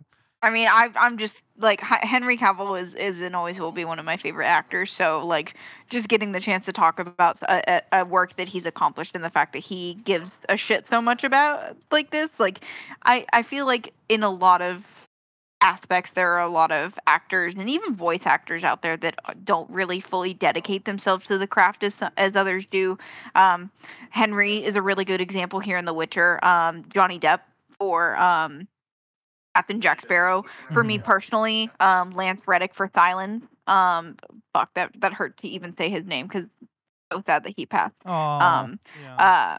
[0.46, 3.98] I mean, I, I'm just like Henry Cavill is is and always will be one
[3.98, 4.92] of my favorite actors.
[4.92, 5.56] So like,
[5.90, 9.32] just getting the chance to talk about a, a, work that he's accomplished and the
[9.32, 12.64] fact that he gives a shit so much about like this, like,
[13.04, 14.84] I I feel like in a lot of
[15.62, 19.68] aspects there are a lot of actors and even voice actors out there that don't
[19.72, 23.00] really fully dedicate themselves to the craft as as others do.
[23.34, 23.72] Um,
[24.12, 26.38] Henry is a really good example here in The Witcher.
[26.46, 27.40] Um, Johnny Depp
[27.80, 28.68] for um,
[29.56, 30.44] Captain Jack Sparrow.
[30.74, 33.42] For me personally, um, Lance Reddick for Sylens.
[33.68, 34.18] Um,
[34.54, 36.46] fuck that that hurt to even say his name because
[37.12, 37.96] so sad that he passed.
[38.06, 39.16] Oh, Um, yeah.
[39.16, 39.58] Uh,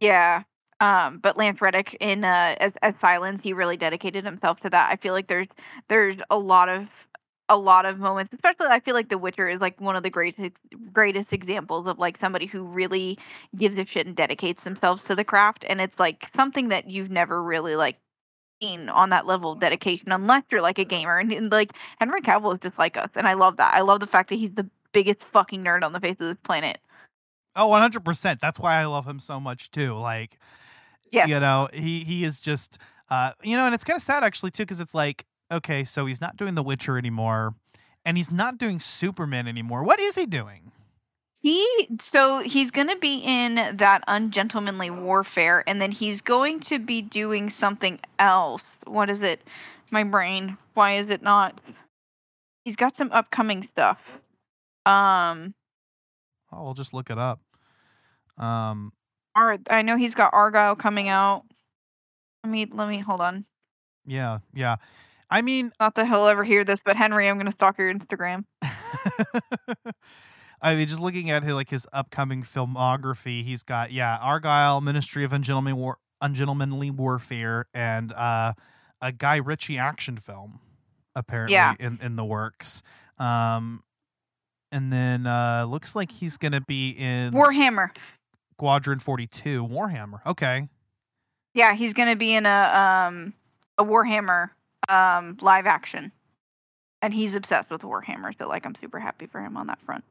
[0.00, 0.42] yeah.
[0.78, 4.92] Um, but Lance Reddick in uh, as as Sylens, he really dedicated himself to that.
[4.92, 5.48] I feel like there's
[5.88, 6.84] there's a lot of
[7.48, 10.10] a lot of moments, especially I feel like The Witcher is like one of the
[10.10, 10.52] greatest
[10.92, 13.18] greatest examples of like somebody who really
[13.56, 17.10] gives a shit and dedicates themselves to the craft, and it's like something that you've
[17.10, 17.96] never really like
[18.62, 22.54] on that level of dedication unless you're like a gamer and, and like Henry Cavill
[22.54, 23.74] is just like us, and I love that.
[23.74, 26.38] I love the fact that he's the biggest fucking nerd on the face of this
[26.44, 26.78] planet.
[27.54, 28.40] Oh, 100%.
[28.40, 29.94] That's why I love him so much too.
[29.94, 30.38] Like
[31.10, 31.26] Yeah.
[31.26, 32.78] you know, he he is just
[33.10, 36.06] uh you know, and it's kind of sad actually too cuz it's like okay, so
[36.06, 37.54] he's not doing The Witcher anymore
[38.04, 39.82] and he's not doing Superman anymore.
[39.82, 40.72] What is he doing?
[41.42, 46.78] He so he's going to be in that ungentlemanly warfare, and then he's going to
[46.78, 48.64] be doing something else.
[48.84, 49.40] What is it?
[49.90, 50.56] My brain.
[50.74, 51.60] Why is it not?
[52.64, 53.98] He's got some upcoming stuff.
[54.84, 55.54] Um,
[56.52, 57.40] Oh, we'll just look it up.
[58.38, 58.92] Um
[59.34, 61.44] Ar- I know he's got Argyle coming out.
[62.42, 63.44] Let me let me hold on.
[64.06, 64.76] yeah, yeah.
[65.30, 67.92] I mean, Not that he'll ever hear this, but Henry, I'm going to stalk your
[67.92, 68.44] Instagram.
[70.62, 75.24] I mean, just looking at his, like his upcoming filmography, he's got yeah, Argyle, Ministry
[75.24, 78.54] of Ungentlemanly, War- Ungentlemanly Warfare, and uh,
[79.00, 80.60] a Guy Ritchie action film
[81.14, 81.74] apparently Yeah.
[81.78, 82.82] in in the works.
[83.18, 83.82] Um,
[84.72, 87.90] and then uh, looks like he's gonna be in Warhammer.
[88.54, 90.20] Squadron Forty Two, Warhammer.
[90.26, 90.68] Okay,
[91.54, 93.34] Yeah, he's going to be in a um
[93.78, 94.50] a Warhammer
[94.88, 96.12] um live action.
[97.02, 100.04] And he's obsessed with Warhammer, so like I'm super happy for him on that front.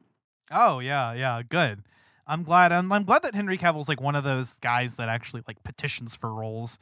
[0.50, 1.82] Oh yeah, yeah, good.
[2.26, 2.72] I'm glad.
[2.72, 6.14] I'm, I'm glad that Henry Cavill's like one of those guys that actually like petitions
[6.16, 6.78] for roles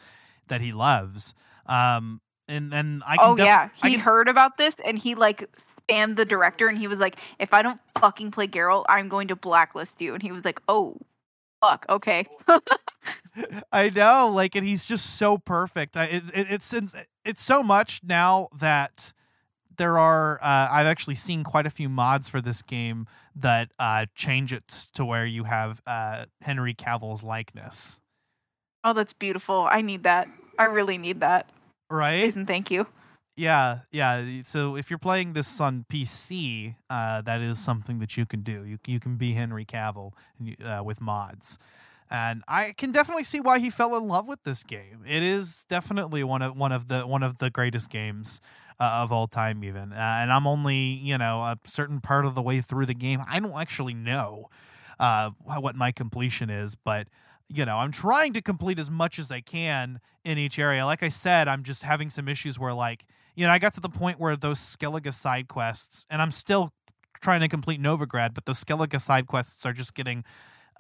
[0.49, 1.35] that he loves.
[1.67, 5.15] Um, and and I can oh def- yeah, he can- heard about this and he
[5.15, 5.49] like
[5.89, 9.29] spammed the director and he was like, "If I don't fucking play Geralt, I'm going
[9.29, 10.97] to blacklist you." And he was like, "Oh,
[11.61, 12.27] fuck, okay."
[13.73, 15.97] I know, like, and he's just so perfect.
[15.97, 19.13] I, it, it, it's it's it's so much now that
[19.77, 20.39] there are.
[20.43, 24.69] Uh, I've actually seen quite a few mods for this game that uh, change it
[24.95, 28.01] to where you have uh, Henry Cavill's likeness,
[28.85, 29.67] oh, that's beautiful.
[29.71, 30.29] I need that.
[30.59, 31.51] I really need that.
[31.91, 32.35] right?
[32.35, 32.87] And thank you.
[33.37, 34.43] Yeah, yeah.
[34.45, 38.65] So if you're playing this on PC, uh, that is something that you can do.
[38.65, 41.59] You you can be Henry Cavill and uh, with mods,
[42.09, 45.03] and I can definitely see why he fell in love with this game.
[45.05, 48.41] It is definitely one of one of the one of the greatest games
[48.81, 49.93] uh, of all time, even.
[49.93, 53.23] Uh, and I'm only you know a certain part of the way through the game.
[53.29, 54.51] I don't actually know
[54.99, 57.09] uh, what my completion is, but
[57.49, 60.87] you know, I'm trying to complete as much as I can in each area.
[60.87, 63.05] Like I said, I'm just having some issues where, like,
[63.35, 66.73] you know, I got to the point where those Skellige side quests, and I'm still
[67.21, 70.25] trying to complete Novigrad, but those Skellige side quests are just getting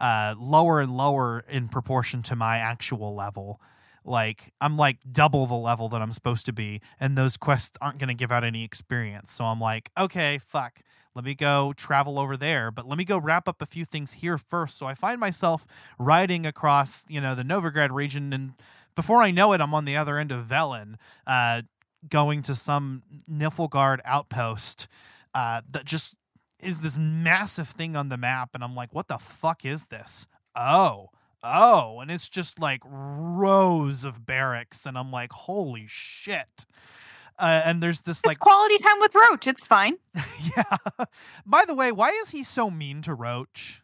[0.01, 3.61] uh, lower and lower in proportion to my actual level.
[4.05, 7.98] Like I'm like double the level that I'm supposed to be, and those quests aren't
[7.98, 9.32] going to give out any experience.
[9.32, 10.80] So I'm like, okay, fuck.
[11.14, 14.14] Let me go travel over there, but let me go wrap up a few things
[14.14, 14.76] here first.
[14.76, 15.64] So I find myself
[15.96, 18.55] riding across, you know, the Novigrad region, and
[18.96, 20.96] before I know it, I'm on the other end of Velen,
[21.26, 21.62] uh,
[22.09, 24.88] going to some Nilfgaard outpost
[25.34, 26.16] uh, that just
[26.61, 30.26] is this massive thing on the map, and I'm like, what the fuck is this?
[30.57, 31.11] Oh,
[31.45, 36.66] oh, and it's just like rows of barracks, and I'm like, holy shit.
[37.38, 39.47] Uh, and there's this It's like quality time with Roach.
[39.47, 39.97] It's fine.
[40.57, 41.05] yeah.
[41.45, 43.82] By the way, why is he so mean to Roach?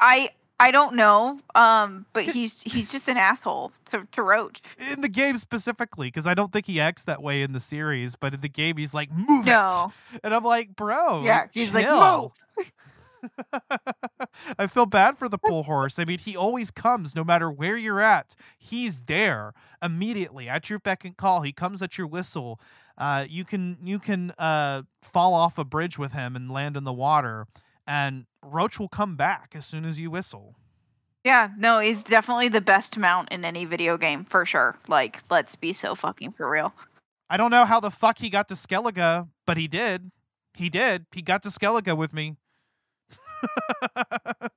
[0.00, 1.38] I I don't know.
[1.54, 4.60] Um, but he's he's just an asshole to to Roach.
[4.92, 8.16] In the game specifically, because I don't think he acts that way in the series,
[8.16, 9.92] but in the game he's like, move No.
[10.12, 10.20] it.
[10.24, 11.22] And I'm like, bro.
[11.22, 12.32] Yeah, he's like, chill."
[14.58, 15.98] I feel bad for the poor horse.
[15.98, 18.34] I mean, he always comes no matter where you're at.
[18.58, 19.52] He's there
[19.82, 21.42] immediately at your beck and call.
[21.42, 22.60] He comes at your whistle.
[22.96, 26.84] Uh, you can you can uh, fall off a bridge with him and land in
[26.84, 27.46] the water,
[27.86, 30.56] and Roach will come back as soon as you whistle.
[31.24, 34.76] Yeah, no, he's definitely the best mount in any video game for sure.
[34.88, 36.72] Like, let's be so fucking for real.
[37.30, 40.10] I don't know how the fuck he got to Skellige, but he did.
[40.54, 41.06] He did.
[41.12, 42.36] He got to Skellige with me.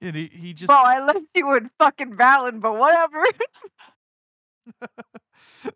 [0.00, 3.24] and he, he just Well, I left you in fucking Velen, but whatever.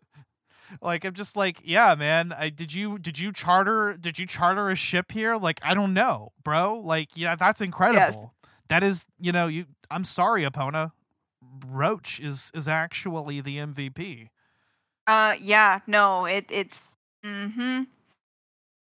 [0.81, 2.33] like I'm just like, yeah, man.
[2.37, 5.35] I did you did you charter did you charter a ship here?
[5.37, 6.79] Like I don't know, bro.
[6.79, 8.33] Like yeah, that's incredible.
[8.69, 10.91] That is, you know, you I'm sorry, Epona.
[11.67, 14.29] Roach is is actually the MVP.
[15.07, 16.81] Uh, yeah, no, it it's.
[17.25, 17.83] Mm hmm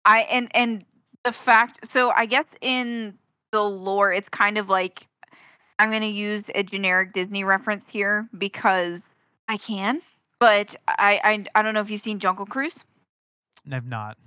[0.05, 0.86] I and and
[1.24, 1.88] the fact.
[1.93, 3.17] So I guess in
[3.51, 5.07] the lore, it's kind of like
[5.78, 8.99] I'm gonna use a generic Disney reference here because
[9.47, 10.01] I can.
[10.39, 12.78] But I I I don't know if you've seen Jungle Cruise.
[13.72, 14.17] I've not.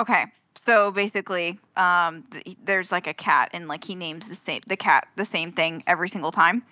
[0.00, 0.24] Okay.
[0.66, 4.76] So basically, um, th- there's like a cat, and like he names the same the
[4.76, 6.62] cat the same thing every single time.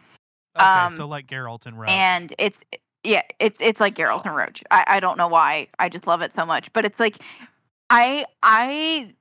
[0.61, 1.91] Okay, Um, so like Geralt and Roach.
[1.91, 2.59] and it's
[3.03, 4.63] yeah it's it's like Geralt and Roach.
[4.71, 7.17] I, I don't know why I just love it so much, but it's like
[7.89, 9.15] I I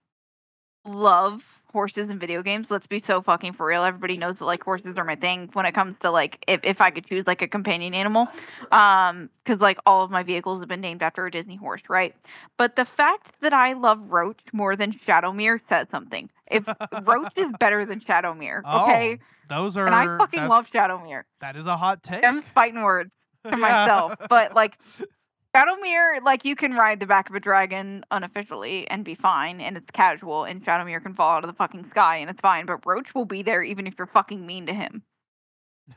[0.85, 2.65] love horses and video games.
[2.71, 3.83] Let's be so fucking for real.
[3.83, 6.81] Everybody knows that like horses are my thing when it comes to like if if
[6.81, 8.27] I could choose like a companion animal,
[8.71, 12.15] um, because like all of my vehicles have been named after a Disney horse, right?
[12.57, 16.29] But the fact that I love Roach more than Shadowmere says something.
[16.49, 16.63] If
[17.03, 21.23] Roach is better than Shadowmere, okay, Oh, those are and I fucking love Shadowmere.
[21.41, 22.23] that is a hot take.
[22.23, 23.11] I'm fighting words
[23.45, 23.57] to Yeah.
[23.85, 24.77] myself, but like
[25.55, 29.77] Shadowmere, like you can ride the back of a dragon unofficially and be fine, and
[29.77, 32.85] it's casual, and Shadowmere can fall out of the fucking sky and it's fine, but
[32.85, 35.03] Roach will be there even if you're fucking mean to him.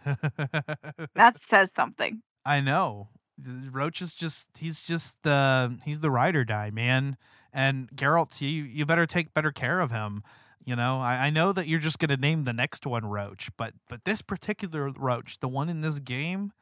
[1.14, 2.22] That says something.
[2.44, 3.08] I know.
[3.70, 7.16] Roach is just he's just the he's the ride or die, man.
[7.52, 10.22] And Geralt, you you better take better care of him.
[10.64, 13.74] You know, I, I know that you're just gonna name the next one Roach, but
[13.88, 16.52] but this particular Roach, the one in this game,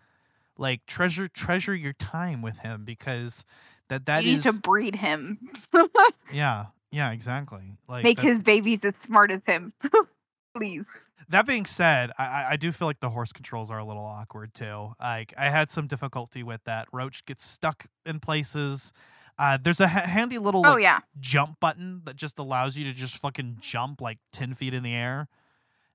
[0.60, 3.44] like treasure treasure your time with him because
[3.88, 5.38] that that you is need to breed him.
[6.32, 9.72] yeah yeah exactly like Make that- his babies as smart as him.
[10.56, 10.84] Please.
[11.28, 14.52] That being said, I- I, do feel like the horse controls are a little awkward
[14.52, 14.94] too.
[15.00, 16.88] Like I had some difficulty with that.
[16.92, 18.92] Roach gets stuck in places.
[19.38, 20.98] Uh, there's a ha- handy little Oh yeah.
[21.20, 24.92] jump button that just allows you to just fucking jump like ten feet in the
[24.92, 25.28] air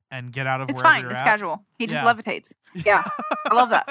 [0.09, 1.01] and get out of It's wherever fine.
[1.01, 1.25] you're It's at.
[1.25, 1.63] casual.
[1.77, 2.13] He just Yeah.
[2.13, 2.45] levitates.
[2.83, 3.03] Yeah.
[3.49, 3.87] I love that.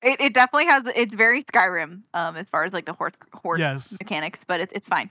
[0.00, 0.84] It, it definitely has.
[0.94, 3.96] It's very Skyrim, um, as far as like the horse horse Yes.
[4.00, 5.10] mechanics, but it's it's fine.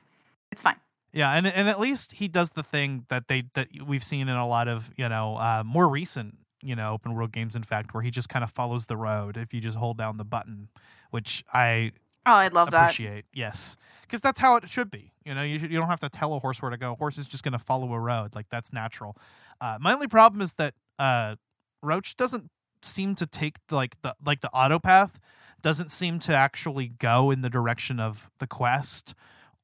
[0.51, 0.77] It's fine.
[1.11, 4.35] Yeah, and and at least he does the thing that they that we've seen in
[4.35, 7.53] a lot of you know uh, more recent you know open world games.
[7.53, 10.15] In fact, where he just kind of follows the road if you just hold down
[10.15, 10.69] the button,
[11.11, 11.91] which I
[12.25, 12.83] Oh, I love that.
[12.91, 13.25] appreciate.
[13.33, 15.11] Yes, because that's how it should be.
[15.25, 16.93] You know, you should, you don't have to tell a horse where to go.
[16.93, 18.35] A horse is just going to follow a road.
[18.35, 19.17] Like that's natural.
[19.61, 21.35] Uh, my only problem is that uh,
[21.81, 22.49] Roach doesn't
[22.83, 25.19] seem to take the, like the like the auto path
[25.61, 29.15] doesn't seem to actually go in the direction of the quest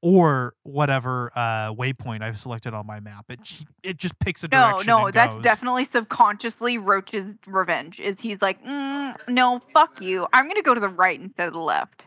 [0.02, 3.26] or whatever uh, waypoint I've selected on my map.
[3.30, 3.39] It
[3.84, 4.88] it just picks a No, direction.
[4.88, 5.44] no, and that's goes.
[5.44, 8.00] definitely subconsciously Roach's revenge.
[8.00, 10.28] Is he's like, mm, no, fuck you.
[10.34, 12.02] I'm gonna go to the right instead of the left.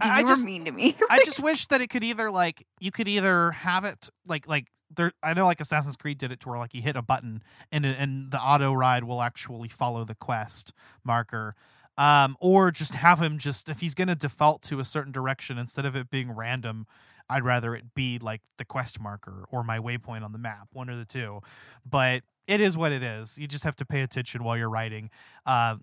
[0.00, 0.96] I- I you just- were mean to me.
[1.10, 4.68] I just wish that it could either like you could either have it like like
[4.96, 5.12] there.
[5.22, 7.84] I know like Assassin's Creed did it to where like you hit a button and
[7.84, 10.72] and the auto ride will actually follow the quest
[11.04, 11.54] marker.
[11.96, 15.84] Um, or just have him just if he's gonna default to a certain direction instead
[15.84, 16.86] of it being random,
[17.28, 20.90] I'd rather it be like the quest marker or my waypoint on the map, one
[20.90, 21.40] or the two.
[21.88, 23.38] But it is what it is.
[23.38, 25.10] You just have to pay attention while you're riding.
[25.46, 25.76] Uh,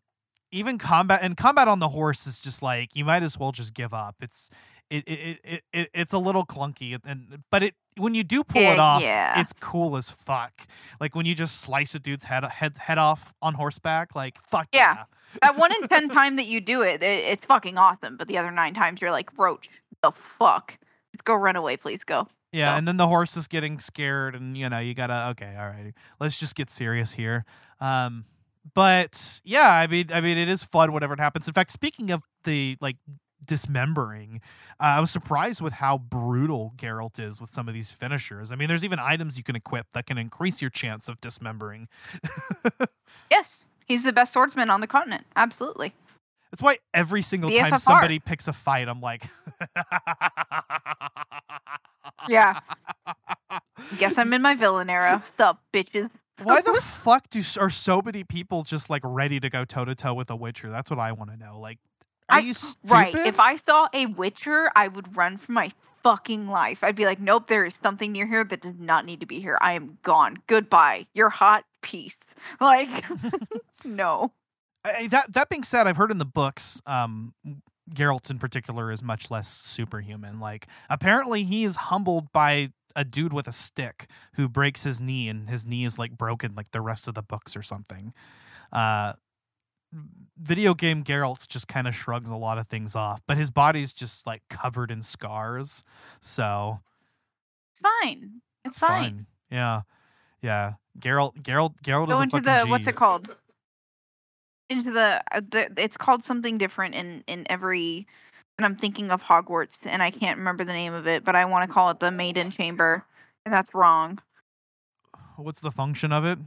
[0.51, 3.73] even combat and combat on the horse is just like you might as well just
[3.73, 4.15] give up.
[4.21, 4.49] It's
[4.91, 8.61] it it, it, it it's a little clunky and but it when you do pull
[8.61, 9.39] it Yeah, off, yeah.
[9.41, 10.67] it's cool as fuck.
[10.99, 14.67] Like when you just slice a dude's head head head off on horseback, like fuck
[14.73, 14.95] Yeah.
[14.95, 15.03] yeah.
[15.41, 18.17] that one in ten time that you do it, it, it's fucking awesome.
[18.17, 19.69] But the other nine times you're like, roach,
[20.03, 20.77] the fuck.
[21.13, 22.27] Let's go run away, please go.
[22.53, 25.55] Yeah, So- and then the horse is getting scared, and you know you gotta okay,
[25.57, 27.45] all right, let's just get serious here.
[27.79, 28.25] Um,
[28.73, 31.47] but yeah, I mean, I mean, it is fun whatever it happens.
[31.47, 32.97] In fact, speaking of the like
[33.45, 34.41] dismembering,
[34.79, 38.51] uh, I was surprised with how brutal Geralt is with some of these finishers.
[38.51, 41.87] I mean, there's even items you can equip that can increase your chance of dismembering.
[43.29, 45.25] Yes, he's the best swordsman on the continent.
[45.37, 45.93] Absolutely.
[46.51, 47.79] That's why every single The time FFR.
[47.79, 49.23] somebody picks a fight, I'm like,
[52.27, 52.59] Yeah.
[53.97, 55.23] Guess I'm in my villain era.
[55.37, 56.09] Sup, bitches.
[56.43, 59.95] Why the fuck do are so many people just like ready to go toe to
[59.95, 60.69] toe with a Witcher?
[60.69, 61.59] That's what I want to know.
[61.59, 61.79] Like,
[62.29, 62.91] are I- you stupid?
[62.91, 63.15] Right.
[63.15, 65.71] If I saw a Witcher, I would run for my
[66.03, 66.79] fucking life.
[66.83, 69.39] I'd be like, nope, there is something near here that does not need to be
[69.39, 69.57] here.
[69.61, 70.37] I am gone.
[70.47, 71.05] Goodbye.
[71.13, 71.65] You're hot.
[71.81, 72.15] Peace.
[72.59, 72.89] Like,
[73.85, 74.31] no.
[74.83, 77.35] I- that that being said, I've heard in the books, um,
[77.93, 80.39] Geralt in particular is much less superhuman.
[80.39, 85.29] Like, apparently, he is humbled by a dude with a stick who breaks his knee,
[85.29, 88.11] and his knee is like broken, like the rest of the books or something.
[88.71, 89.13] Uh,
[90.37, 93.93] video game Geralt just kind of shrugs a lot of things off, but his body's
[93.93, 95.83] just like covered in scars.
[96.19, 96.79] So
[97.71, 98.41] It's fine.
[98.65, 99.03] It's It's fine.
[99.03, 99.25] fine.
[99.49, 99.81] Yeah,
[100.41, 100.73] yeah.
[100.99, 103.35] Geralt, Geralt, Geralt Go is a into the what's it called?
[104.69, 108.07] Into the, uh, the it's called something different in in every.
[108.57, 111.45] And I'm thinking of Hogwarts, and I can't remember the name of it, but I
[111.45, 113.03] want to call it the Maiden Chamber,
[113.45, 114.19] and that's wrong.
[115.37, 116.37] What's the function of it?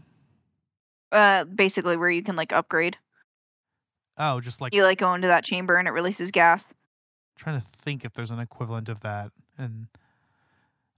[1.10, 2.96] Uh, basically where you can like upgrade.
[4.18, 6.64] Oh, just like You like go into that chamber and it releases gas.
[7.36, 9.88] trying to think if there's an equivalent of that, and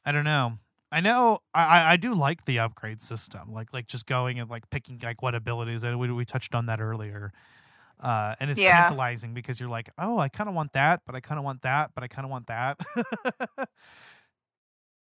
[0.05, 0.59] I don't know.
[0.93, 4.49] I know I, I- I do like the upgrade system, like like just going and
[4.49, 5.83] like picking like what abilities.
[5.83, 7.33] And we we touched on that earlier.
[7.99, 8.83] Uh, and it's Yeah.
[8.83, 11.63] tantalizing because you're like, oh, I kind of want that, but I kind of want
[11.63, 12.79] that, but I kind of want that.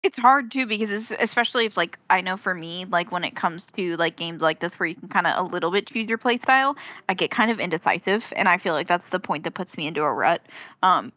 [0.03, 3.37] It's hard too because it's, especially if like I know for me, like when it
[3.37, 6.09] comes to like games like this where you can kind of a little bit choose
[6.09, 6.77] your play style,
[7.09, 9.87] I get kind of indecisive, and I feel like that's the point that puts me
[9.87, 10.41] into a rut.
[10.83, 11.13] Um,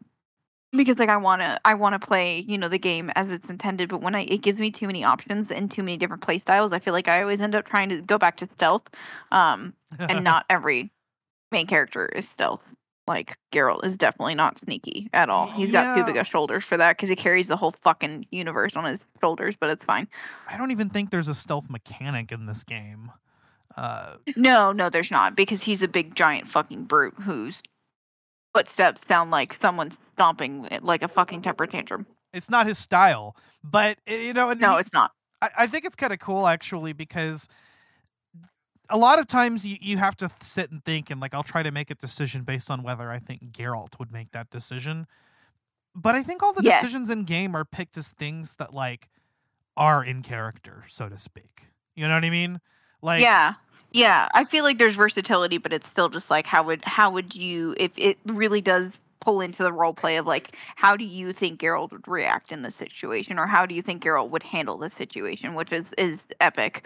[0.73, 4.01] because like I wanna I wanna play you know the game as it's intended, but
[4.01, 6.79] when I it gives me too many options and too many different play styles, I
[6.79, 8.83] feel like I always end up trying to go back to stealth.
[9.31, 9.73] Um,
[10.09, 10.91] and not every
[11.51, 12.61] main character is stealth.
[13.07, 15.47] Like Geralt is definitely not sneaky at all.
[15.47, 18.73] He's got too big of shoulders for that because he carries the whole fucking universe
[18.75, 19.55] on his shoulders.
[19.59, 20.07] But it's fine.
[20.49, 23.11] I don't even think there's a stealth mechanic in this game.
[23.75, 27.61] Uh, No, no, there's not because he's a big giant fucking brute whose
[28.53, 32.05] footsteps sound like someone stomping like a fucking temper tantrum.
[32.33, 35.11] it's not his style, but eh, you know, No, he- it's not.
[35.41, 37.47] I, I think it's kind of cool actually because
[38.93, 41.43] a lot of times you, you have to th- sit and think and like I'll
[41.43, 45.07] try to make a decision based on whether I think Geralt would make that decision.
[45.95, 46.81] But I think all the Yes.
[46.81, 49.09] decisions in game are picked as things that like
[49.75, 51.69] are in character, so to speak.
[51.95, 52.61] You know what I mean?
[53.01, 53.55] Like yeah
[53.91, 57.35] yeah i feel like there's versatility but it's still just like how would how would
[57.35, 58.91] you if it really does
[59.21, 62.61] pull into the role play of like how do you think Geralt would react in
[62.61, 66.17] this situation or how do you think Geralt would handle this situation which is is
[66.41, 66.85] epic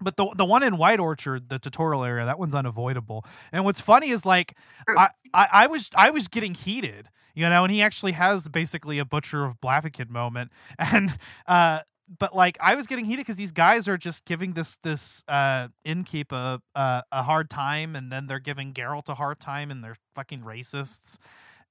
[0.00, 3.24] But the the one in White Orchard, the tutorial area, that one's unavoidable.
[3.52, 4.56] And what's funny is like
[4.88, 8.98] I, I, I was I was getting heated, you know, and he actually has basically
[8.98, 10.52] a butcher of Blaviken moment.
[10.78, 11.80] And uh
[12.18, 15.68] but like I was getting heated because these guys are just giving this this uh
[15.84, 19.82] innkeep a, a a hard time and then they're giving Geralt a hard time and
[19.82, 21.16] they're fucking racists.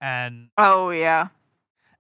[0.02, 1.30] And oh yeah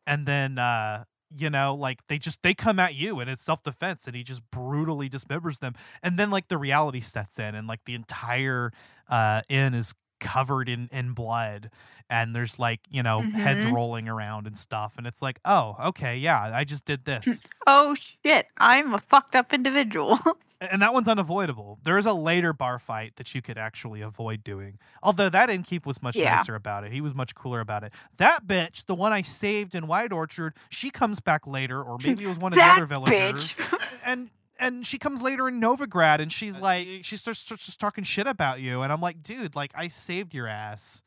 [0.08, 1.06] and then uh
[1.38, 4.42] you know like they just they come at you and it's self-defense and he just
[4.52, 5.74] brutally dismembers them.
[6.04, 8.72] And then like the reality sets in and like the entire
[9.10, 11.70] uh inn is covered in in blood
[12.10, 13.74] and there's like you know heads Mhm.
[13.74, 14.94] rolling around and stuff.
[14.98, 17.42] And it's like oh okay yeah i just did this.
[17.68, 20.20] Oh shit i'm a fucked up individual
[20.62, 24.44] and that one's unavoidable there is a later bar fight that you could actually avoid
[24.44, 26.36] doing although that innkeep was much Yeah.
[26.36, 29.76] nicer about it he was much cooler about it that bitch the one i saved
[29.76, 32.86] in white orchard she comes back later or maybe it was one of the other
[32.86, 33.62] villagers
[34.06, 38.06] and and she comes later in Novigrad and she's like she starts, starts just talking
[38.06, 41.04] shit about you and I'm like dude like I saved your ass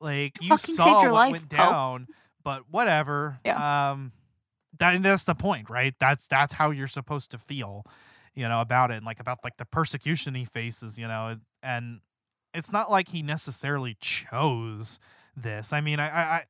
[0.00, 1.56] Like you Fucking saved saw what life, went Poe.
[1.56, 2.08] down,
[2.42, 3.38] but whatever.
[3.44, 3.92] Yeah.
[3.92, 4.12] Um,
[4.78, 5.94] that and that's the point, right?
[5.98, 7.86] That's that's how you're supposed to feel,
[8.34, 12.00] you know, about it, and like about like the persecution he faces, you know, and
[12.52, 14.98] it's not like he necessarily chose
[15.36, 15.72] this.
[15.72, 16.44] I mean, I, I, I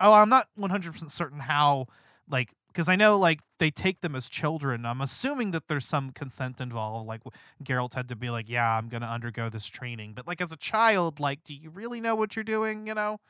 [0.00, 1.86] oh, I'm not 100 percent certain how,
[2.28, 4.86] like, because I know like they take them as children.
[4.86, 7.08] I'm assuming that there's some consent involved.
[7.08, 7.22] Like
[7.62, 10.56] Geralt had to be like, yeah, I'm gonna undergo this training, but like as a
[10.56, 12.86] child, like, do you really know what you're doing?
[12.86, 13.20] You know.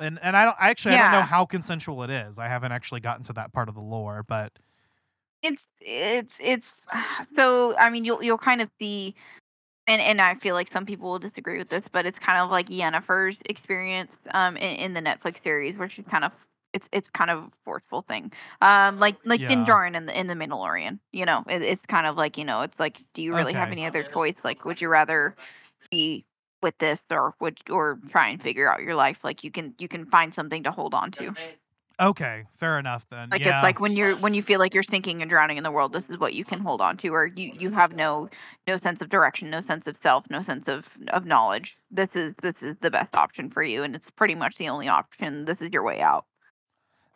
[0.00, 2.38] And and I don't I actually I don't know how consensual it is.
[2.38, 4.52] I haven't actually gotten to that part of the lore, but
[5.42, 6.74] it's it's it's
[7.36, 9.14] so i mean you'll you'll kind of see
[9.86, 12.50] and and i feel like some people will disagree with this but it's kind of
[12.50, 16.32] like yennefer's experience um in, in the netflix series where she's kind of
[16.74, 18.30] it's it's kind of a forceful thing.
[18.60, 19.48] Um like like Yeah.
[19.48, 22.44] Din Djarin in the in the Mandalorian you know it, it's kind of like you
[22.44, 24.34] know it's like do you really have any other choice?
[24.44, 25.34] Like would you rather
[25.90, 26.24] be
[26.62, 29.18] with this or would or try and figure out your life?
[29.24, 31.34] Like you can you can find something to hold on to
[32.00, 33.30] okay, fair enough then.
[33.30, 33.56] like yeah.
[33.58, 35.92] it's like when you're when you feel like you're sinking and drowning in the world,
[35.92, 38.28] this is what you can hold on to, or you you have no
[38.66, 41.76] no sense of direction, no sense of self, no sense of of knowledge.
[41.90, 44.88] This is this is the best option for you, and it's pretty much the only
[44.88, 45.44] option.
[45.44, 46.24] This is your way out.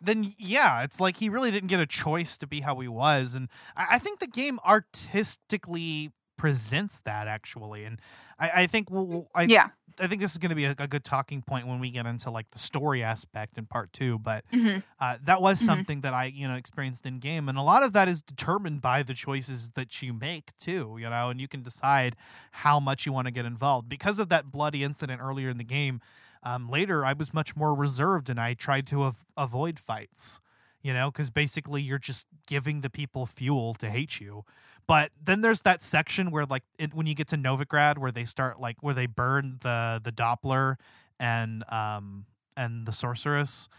[0.01, 3.35] then yeah, it's like he really didn't get a choice to be how he was,
[3.35, 7.99] and I, I think the game artistically presents that actually, and
[8.39, 9.69] I, I think we'll, we'll- I, yeah.
[9.99, 12.05] I think this is going to be a, a good talking point when we get
[12.05, 15.65] into like the story aspect in part two, but hmm uh, that was Mhm.
[15.65, 18.81] something that I you know experienced in game, and a lot of that is determined
[18.81, 22.15] by the choices that you make too, you know, and you can decide
[22.51, 25.63] how much you want to get involved because of that bloody incident earlier in the
[25.63, 25.99] game.
[26.43, 30.39] Um, later, I was much more reserved, and I tried to av- avoid fights,
[30.81, 34.43] you know, because basically you're just giving the people fuel to hate you.
[34.87, 38.25] But then there's that section where, like, it, when you get to Novigrad, where they
[38.25, 40.75] start like where they burn the the Doppler
[41.19, 42.25] and um
[42.57, 43.69] and the sorceress,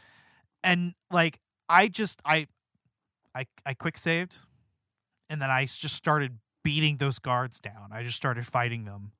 [0.63, 2.47] and like I just I
[3.35, 4.37] I I quick saved,
[5.29, 7.91] and then I just started beating those guards down.
[7.93, 9.13] I just started fighting them,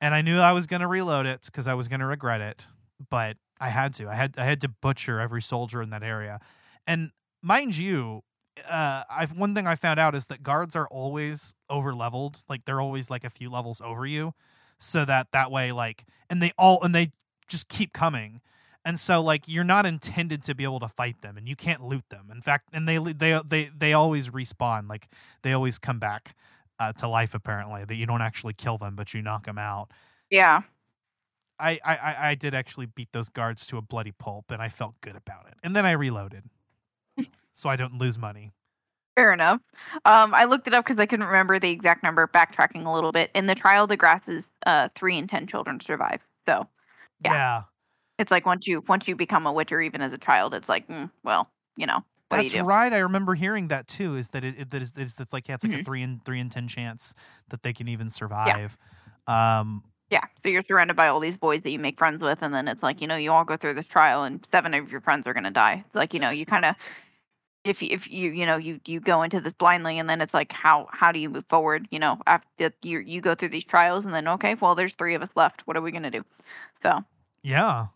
[0.00, 2.66] and I knew I was gonna reload it because I was gonna regret it,
[3.10, 4.08] but I had to.
[4.08, 6.40] I had I had to butcher every soldier in that area,
[6.86, 7.10] and
[7.42, 8.22] mind you,
[8.68, 12.42] uh, I've one thing I found out is that guards are always over leveled.
[12.48, 14.34] Like they're always like a few levels over you,
[14.78, 17.12] so that that way like, and they all and they
[17.48, 18.40] just keep coming.
[18.84, 21.82] And so, like, you're not intended to be able to fight them, and you can't
[21.84, 22.28] loot them.
[22.30, 24.88] In fact, and they they they they always respawn.
[24.88, 25.08] Like,
[25.42, 26.36] they always come back
[26.78, 27.34] uh, to life.
[27.34, 29.90] Apparently, that you don't actually kill them, but you knock them out.
[30.30, 30.62] Yeah.
[31.58, 34.68] I, I I- I did actually beat those guards to a bloody pulp, and I
[34.68, 35.54] felt good about it.
[35.64, 36.44] And then I reloaded,
[37.56, 38.52] so I don't lose money.
[39.16, 39.60] Fair enough.
[40.04, 42.26] Um, I looked it up because I couldn't remember the exact number.
[42.28, 46.20] Backtracking a little bit, in the trial, the grasses, uh, three in ten children survive.
[46.46, 46.68] So
[47.24, 47.32] Yeah.
[47.32, 47.64] yeah.
[48.18, 50.88] it's like once you once you become a witcher, even as a child, it's like,
[50.88, 52.64] mm, well, you know, what That's do do?
[52.64, 52.92] right.
[52.92, 54.16] I remember hearing that too.
[54.16, 54.58] Is that it?
[54.58, 55.84] it that is it's, it's like yeah, it's like a Mhm.
[55.84, 57.14] three in three in ten chance
[57.48, 58.76] that they can even survive.
[59.28, 62.54] Um, Yeah, so you're surrounded by all these boys that you make friends with, and
[62.54, 65.00] then it's like you know you all go through this trial, and seven of your
[65.00, 65.82] friends are gonna die.
[65.84, 66.76] It's like you know you kind of
[67.66, 70.34] if you, if you you know you you go into this blindly, and then it's
[70.34, 71.88] like how how do you move forward?
[71.90, 75.14] You know after you you go through these trials, and then okay, well there's three
[75.14, 75.66] of us left.
[75.66, 76.24] What are we gonna do?
[76.82, 77.02] So
[77.42, 77.86] yeah,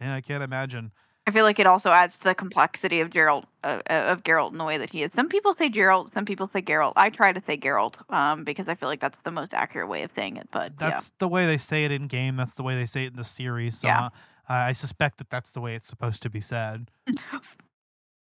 [0.00, 0.14] yeah.
[0.14, 0.92] I can't imagine.
[1.28, 4.52] I feel like it also adds to the complexity of Gerald uh, uh, of Gerald
[4.52, 5.10] in the way that he is.
[5.16, 8.68] Some people say Gerald, some people say Gerald I try to say Gerald um, because
[8.68, 10.48] I feel like that's the most accurate way of saying it.
[10.52, 10.90] But yeah.
[10.90, 12.36] That's the way they say it in game.
[12.36, 13.76] That's the way they say it in the series.
[13.78, 14.04] So Yeah.
[14.06, 14.10] uh,
[14.48, 16.90] I suspect that that's the way it's supposed to be said.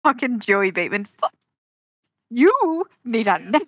[0.08, 1.08] fucking Joey Bateman.
[1.20, 1.34] Fuck.
[2.30, 3.62] You need a nap.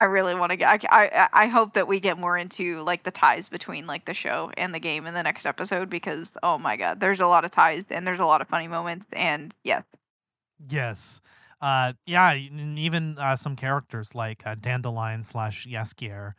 [0.00, 0.68] I really want to get.
[0.68, 4.14] I, I I hope that we get more into like the ties between like the
[4.14, 7.44] show and the game in the next episode because oh my god, there's a lot
[7.44, 9.84] of ties and there's a lot of funny moments and yes,
[10.68, 11.20] yes.
[11.60, 16.34] Uh, yeah, and even uh, some characters like uh, Dandelion slash Jaskier.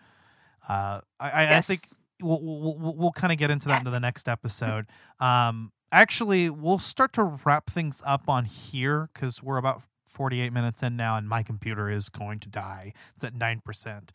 [0.68, 1.82] Uh, I, I, I think
[2.22, 4.86] we'll we'll, we'll, we'll kind of get into that into the next episode.
[5.20, 10.82] Um, actually, we'll start to wrap things up on here because we're about 48 minutes
[10.82, 12.94] in now, and my computer is going to die.
[13.16, 14.12] It's at nine percent.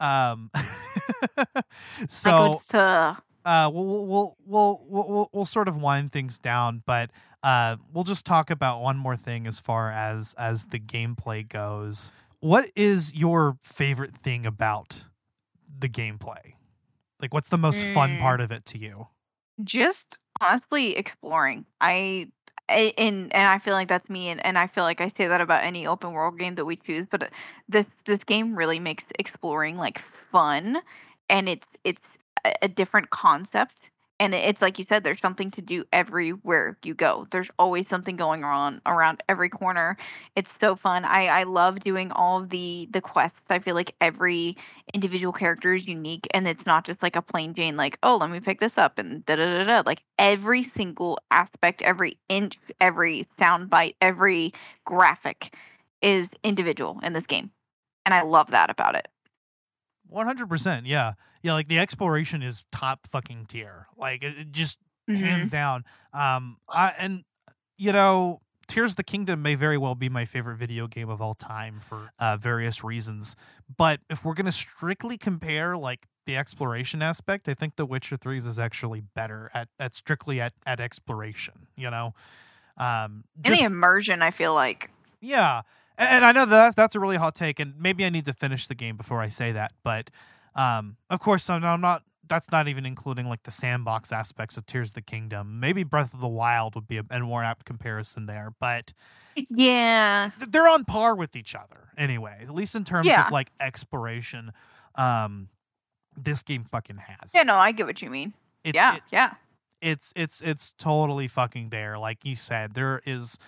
[0.00, 0.50] Um,
[2.08, 2.78] so to
[3.44, 7.10] uh, we'll, we'll, we'll, we'll, we'll, sort of wind things down, but
[7.42, 12.10] uh, we'll just talk about one more thing as far as as the gameplay goes.
[12.40, 15.04] What is your favorite thing about
[15.78, 16.54] the gameplay?
[17.20, 18.20] Like, what's the most fun Mm.
[18.20, 19.08] part of it to you?
[19.62, 21.64] just honestly exploring.
[21.80, 22.28] I,
[22.68, 25.26] I and and I feel like that's me, and, and I feel like I say
[25.28, 27.06] that about any open world game that we choose.
[27.10, 27.30] But
[27.68, 30.78] this this game really makes exploring like fun,
[31.28, 32.02] and it's it's
[32.44, 33.74] a, a different concept
[34.24, 37.26] and it's like you said there's something to do everywhere you go.
[37.30, 39.98] There's always something going on around every corner.
[40.34, 41.04] It's so fun.
[41.04, 43.38] I i love doing all the the quests.
[43.50, 44.56] I feel like every
[44.94, 48.30] individual character is unique and it's not just like a plain jane like oh let
[48.30, 49.82] me pick this up and da da da da.
[49.84, 54.54] Like every single aspect every inch every sound bite every
[54.86, 55.54] graphic
[56.00, 57.50] is individual in this game.
[58.06, 59.06] And i love that about it.
[60.08, 60.86] One hundred percent.
[60.86, 61.12] Yeah,
[61.44, 61.52] yeah.
[61.52, 63.86] Like the exploration is top fucking tier.
[63.96, 64.78] Like it, it just
[65.08, 65.18] Mhm.
[65.20, 65.84] hands down.
[66.12, 67.24] Um, I, and
[67.76, 71.20] you know, Tears of the Kingdom may very well be my favorite video game of
[71.20, 73.36] all time for uh, various reasons.
[73.76, 78.46] But if we're gonna strictly compare like the exploration aspect, I think The Witcher Threes
[78.46, 81.66] is actually better at at strictly at at exploration.
[81.76, 82.14] You know,
[82.78, 84.90] um, just the immersion i feel like
[85.20, 85.62] yeah,
[85.98, 88.32] and, and I know that that's a really hot take, and maybe I need to
[88.32, 89.72] finish the game before I say that.
[89.82, 90.10] But
[90.54, 92.02] um, of course, I'm, I'm not.
[92.26, 95.60] That's not even including like the sandbox aspects of Tears of the Kingdom.
[95.60, 98.92] Maybe Breath of the Wild would be a, a more apt comparison there, but
[99.50, 102.38] yeah th- they're on par with each other anyway.
[102.42, 103.26] At least in terms Yeah.
[103.26, 104.52] of like exploration.
[104.94, 105.48] Um,
[106.16, 107.32] this game fucking has.
[107.34, 107.46] yeah it.
[107.48, 108.32] no i get what you mean
[108.62, 109.34] It's, yeah it- yeah
[109.82, 111.98] it's it's it's totally fucking there.
[111.98, 113.38] Like you said, there is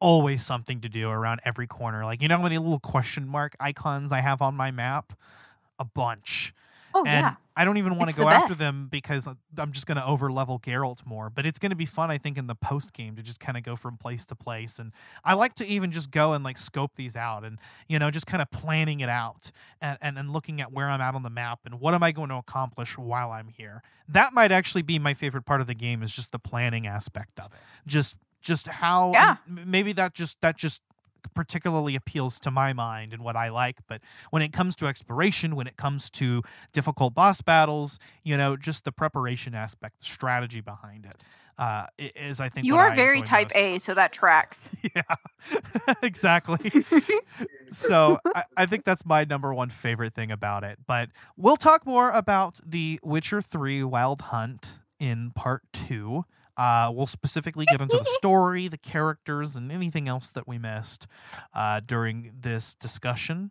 [0.00, 2.04] always something to do around every corner.
[2.06, 5.12] Like you know how many little question mark icons I have on my map?
[5.80, 6.54] A bunch.
[6.94, 9.28] oh and yeah I don't even want to go after them because
[9.58, 11.28] I'm just going to over level Geralt more.
[11.28, 13.58] But it's going to be fun, I think, in the post game to just kind
[13.58, 14.78] of go from place to place.
[14.78, 14.92] And
[15.24, 18.26] I like to even just go and like scope these out and, you know, just
[18.26, 19.50] kind of planning it out
[19.82, 22.12] and, and, and looking at where I'm at on the map and what am I
[22.12, 23.82] going to accomplish while I'm here.
[24.08, 27.38] That might actually be my favorite part of the game is just the planning aspect
[27.40, 27.60] of it.
[27.86, 29.36] Just just how Yeah.
[29.46, 30.80] maybe that just that just
[31.34, 33.78] particularly appeals to my mind and what I like.
[33.86, 34.00] But
[34.30, 36.42] when it comes to exploration, when it comes to
[36.72, 41.22] difficult boss battles, you know, just the preparation aspect, the strategy behind it,
[41.58, 43.56] uh, is I think you are very type most.
[43.56, 44.56] a so that tracks
[44.96, 45.02] yeah,
[46.02, 46.72] exactly.
[47.70, 50.78] so I, I think that's my number one favorite thing about it.
[50.86, 56.24] But we'll talk more about the Witcher 3 Wild Hunt in part two.
[56.60, 61.06] Uh, we'll specifically get into the story, the characters, and anything else that we missed
[61.54, 63.50] uh, during this discussion.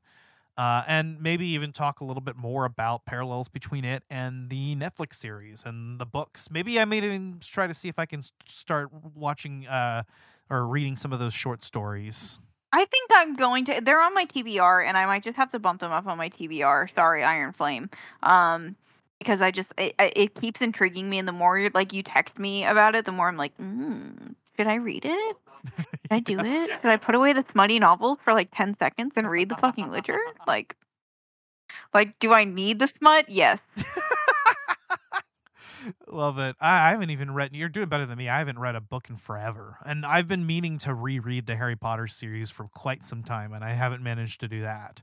[0.56, 4.76] Uh, and maybe even talk a little bit more about parallels between it and the
[4.76, 6.50] Netflix series and the books.
[6.52, 10.04] Maybe I may even try to see if I can start watching uh,
[10.48, 12.38] or reading some of those short stories.
[12.72, 13.82] I think I'm going to.
[13.82, 16.30] They're on my TBR, and I might just have to bump them up on my
[16.30, 16.94] TBR.
[16.94, 17.90] Sorry, Iron Flame.
[18.22, 18.76] Um,
[19.20, 22.40] because I just it, it keeps intriguing me, and the more you're, like you text
[22.40, 25.38] me about it, the more I'm like, mm, should I read it?
[25.78, 26.70] Should I do it?
[26.82, 29.90] Should I put away the smutty novels for like ten seconds and read the fucking
[29.90, 30.20] Witcher?
[30.48, 30.76] Like,
[31.94, 33.30] like, do I need the smut?
[33.30, 33.60] Yes.
[36.08, 36.56] Love it.
[36.60, 37.56] I, I haven't even read.
[37.56, 38.28] You're doing better than me.
[38.28, 41.76] I haven't read a book in forever, and I've been meaning to reread the Harry
[41.76, 45.02] Potter series for quite some time, and I haven't managed to do that.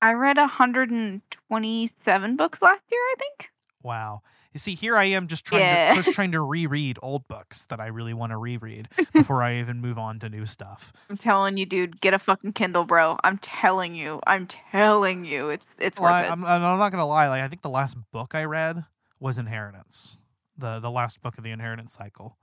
[0.00, 3.50] I read 127 books last year, I think.
[3.82, 4.22] Wow.
[4.52, 5.90] You see, here I am just trying Yeah.
[5.94, 9.58] to just trying to reread old books that I really want to reread before I
[9.58, 10.92] even move on to new stuff.
[11.10, 13.16] I'm telling you, dude, get a fucking Kindle, bro.
[13.22, 14.20] I'm telling you.
[14.26, 15.50] I'm telling you.
[15.50, 16.30] It's it's Well, worth I, it.
[16.30, 17.28] I'm, I'm not gonna lie.
[17.28, 18.84] Like I think the last book I read
[19.20, 20.16] was Inheritance,
[20.56, 22.36] the the last book of the Inheritance cycle.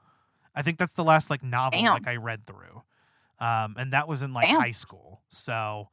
[0.56, 1.94] I think that's the last like novel Damn.
[1.94, 2.84] like I read through,
[3.40, 4.62] um, and that was in like Damn.
[4.62, 5.22] high school.
[5.30, 5.90] So,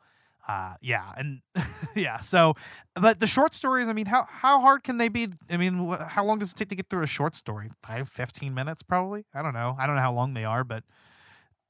[0.49, 1.41] uh, yeah, and
[1.95, 2.21] yeah.
[2.21, 2.55] So,
[2.95, 3.89] but the short stories.
[3.89, 5.29] I mean, how how hard can they be?
[5.51, 7.71] I mean, wh- how long does it take to get through a short story?
[7.83, 9.25] Five, 15 minutes, probably.
[9.35, 9.77] I don't know.
[9.79, 10.85] I don't know how long they are, but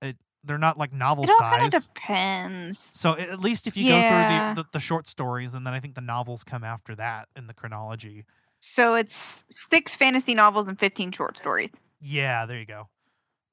[0.01, 1.75] it they're not like novel it all kind size.
[1.75, 2.91] of depends.
[2.95, 4.03] So at least if you Yeah.
[4.03, 6.95] go through the, the the short stories, and then I think the novels come after
[6.97, 8.25] that in the chronology.
[8.61, 11.70] So it's six fantasy novels and 15 short stories.
[12.01, 12.89] Yeah, there you go.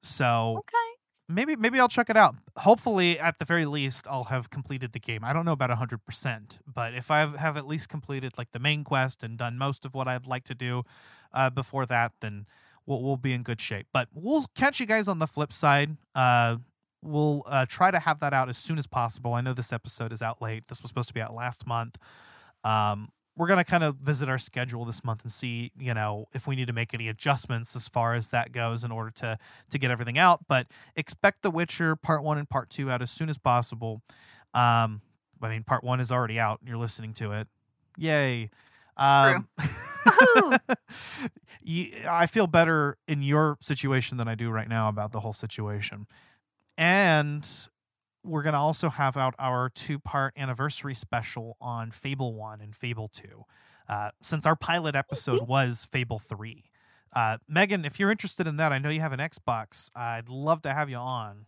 [0.02, 0.89] So Okay.
[1.30, 2.34] Maybe maybe I'll check it out.
[2.58, 5.24] Hopefully, at the very least, I'll have completed the game.
[5.24, 8.58] I don't know about hundred percent, but if I have, at least completed like the
[8.58, 10.82] main quest and done most of what I'd like to do
[11.32, 12.46] uh, before that, then
[12.86, 13.86] we'll we'll be in good shape.
[13.92, 15.96] But we'll catch you guys on the flip side.
[16.14, 16.56] Uh,
[17.02, 19.34] we'll uh, try to have that out as soon as possible.
[19.34, 20.68] I know this episode is out late.
[20.68, 21.96] This was supposed to be out last month.
[22.64, 23.08] Um,
[23.40, 26.54] we're gonna kind of visit our schedule this month and see, you know, if we
[26.56, 29.38] need to make any adjustments as far as that goes in order to
[29.70, 30.40] to get everything out.
[30.46, 34.02] But expect The Witcher Part One and Part Two out as soon as possible.
[34.52, 35.00] Um,
[35.40, 36.60] I mean, Part One is already out.
[36.66, 37.48] You're listening to it.
[37.96, 38.50] Yay!
[38.98, 39.48] Um,
[41.62, 45.32] you, I feel better in your situation than I do right now about the whole
[45.32, 46.06] situation.
[46.76, 47.48] And
[48.22, 52.74] we're going to also have out our two part anniversary special on Fable 1 and
[52.74, 53.44] Fable 2.
[53.88, 56.64] uh, since our pilot episode was Fable 3.
[57.12, 59.90] Uh, Megan, if you're interested in that, I know you have an Xbox.
[59.96, 61.46] I'd love to have you on.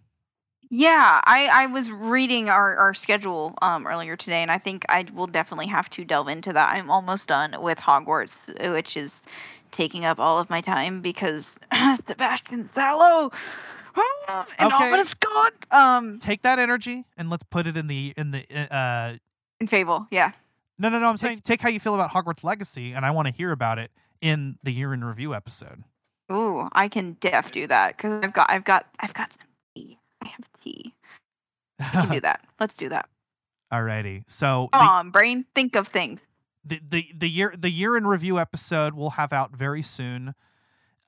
[0.69, 5.05] Yeah, I, I was reading our, our schedule um, earlier today, and I think I
[5.15, 6.71] will definitely have to delve into that.
[6.71, 8.33] I'm almost done with Hogwarts,
[8.73, 9.13] which is
[9.71, 11.47] taking up all of my time because
[12.09, 13.31] Sebastian Sallow
[14.29, 14.91] and Okay.
[14.91, 19.17] Ominis Gaunt um, Take that energy and let's put it in the in the uh
[19.61, 20.07] in Fable.
[20.11, 20.33] Yeah.
[20.79, 23.29] no no no I'm saying take how you feel about Hogwarts Legacy and I want
[23.29, 23.91] to hear about it
[24.21, 25.85] in the year in review episode.
[26.31, 29.99] Ooh, I can def do that because I've got I've got I've got some tea.
[30.25, 30.95] I have tea.
[31.81, 32.41] I can do that.
[32.61, 33.09] Let's do that.
[33.73, 34.23] Alrighty.
[34.29, 36.21] So Come the, on, brain, think of things.
[36.65, 40.35] the, the the year the year in review episode we'll have out very soon.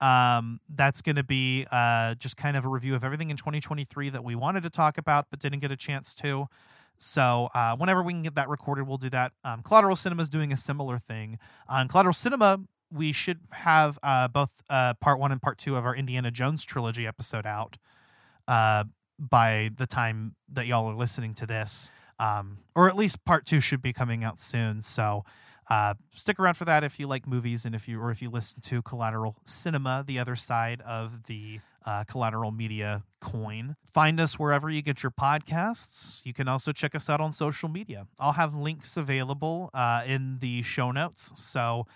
[0.04, 4.10] Um, that's going to be uh just kind of a review of everything in 2023
[4.10, 6.48] that we wanted to talk about but didn't get a chance to.
[6.98, 9.32] So uh, whenever we can get that recorded, we'll do that.
[9.44, 11.38] Um, Collateral Cinema is doing a similar thing.
[11.68, 12.60] On Collateral Cinema,
[12.92, 16.64] we should have uh, both uh, part one and part two of our Indiana Jones
[16.64, 17.76] trilogy episode out
[18.46, 18.84] uh,
[19.18, 21.90] by the time that y'all are listening to this.
[22.18, 24.82] Um, or at least part two should be coming out soon.
[24.82, 25.24] So
[25.68, 28.30] uh, stick around for that if you like movies and if you or if you
[28.30, 33.76] listen to Collateral Cinema, the other side of the uh, Collateral Media coin.
[33.92, 36.24] Find us wherever you get your podcasts.
[36.24, 38.06] You can also check us out on social media.
[38.18, 41.32] I'll have links available uh, in the show notes.
[41.36, 41.86] So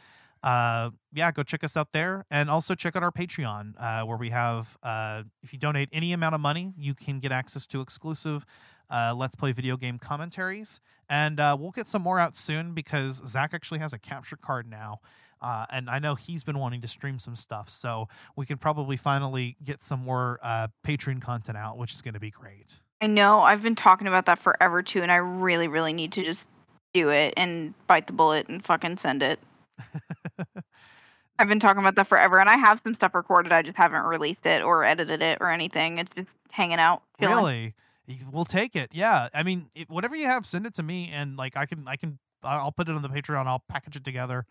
[0.42, 4.16] uh yeah go check us out there and also check out our patreon uh where
[4.16, 7.80] we have uh if you donate any amount of money you can get access to
[7.80, 8.46] exclusive
[8.90, 13.22] uh let's play video game commentaries and uh we'll get some more out soon because
[13.26, 15.00] zach actually has a capture card now
[15.40, 18.96] uh, and I know he's been wanting to stream some stuff, so we can probably
[18.96, 22.80] finally get some more uh, Patreon content out, which is going to be great.
[23.00, 26.24] I know I've been talking about that forever too, and I really, really need to
[26.24, 26.44] just
[26.92, 29.38] do it and bite the bullet and fucking send it.
[31.38, 33.52] I've been talking about that forever, and I have some stuff recorded.
[33.52, 35.98] I just haven't released it or edited it or anything.
[35.98, 37.02] It's just hanging out.
[37.20, 37.36] chilling.
[37.36, 37.74] Really,
[38.30, 38.90] we'll take it.
[38.92, 41.86] Yeah, I mean, it, whatever you have, send it to me, and like I can,
[41.86, 43.46] I can, I'll put it on the Patreon.
[43.46, 44.46] I'll package it together,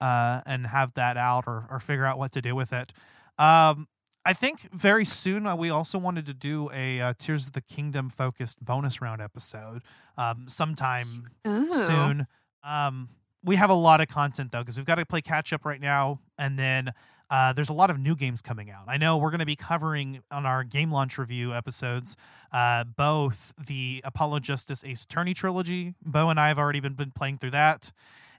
[0.00, 2.92] uh, and have that out, or or figure out what to do with it.
[3.38, 3.88] Um,
[4.24, 7.60] I think very soon uh, we also wanted to do a uh, Tears of the
[7.60, 9.82] Kingdom focused bonus round episode,
[10.18, 11.72] um, sometime Ooh.
[11.72, 12.26] soon.
[12.64, 13.10] Um,
[13.44, 15.80] we have a lot of content though because we've got to play catch up right
[15.80, 16.92] now, and then
[17.30, 18.84] uh, there's a lot of new games coming out.
[18.86, 22.16] I know we're going to be covering on our game launch review episodes
[22.52, 25.94] uh, both the Apollo Justice Ace Attorney trilogy.
[26.04, 27.92] Bo and I have already been, been playing through that,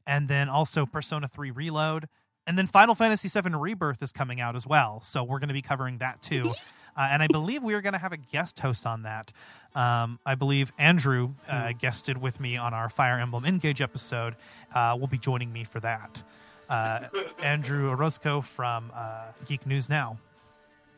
[0.05, 2.07] and then also Persona 3 Reload.
[2.45, 5.53] And then Final Fantasy VII Rebirth is coming out as well, so we're going to
[5.53, 6.53] be covering that too.
[6.95, 9.31] Uh, and I believe we are going to have a guest host on that.
[9.75, 14.35] Um, I believe Andrew uh, guested with me on our Fire Emblem Engage episode.
[14.73, 16.23] Uh, will be joining me for that.
[16.69, 16.99] Uh,
[17.41, 20.17] Andrew Orozco from uh, Geek News Now.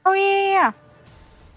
[0.05, 0.71] Oh yeah.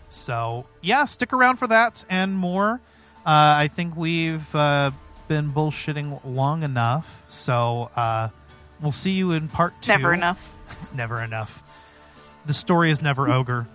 [0.08, 2.80] So yeah, stick around for that and more.
[3.24, 4.90] Uh, I think we've uh,
[5.28, 7.22] been bullshitting long enough.
[7.28, 8.28] So uh,
[8.80, 9.92] we'll see you in part two.
[9.92, 10.48] Never enough.
[10.80, 11.62] It's never enough.
[12.46, 13.68] The story is never ogre.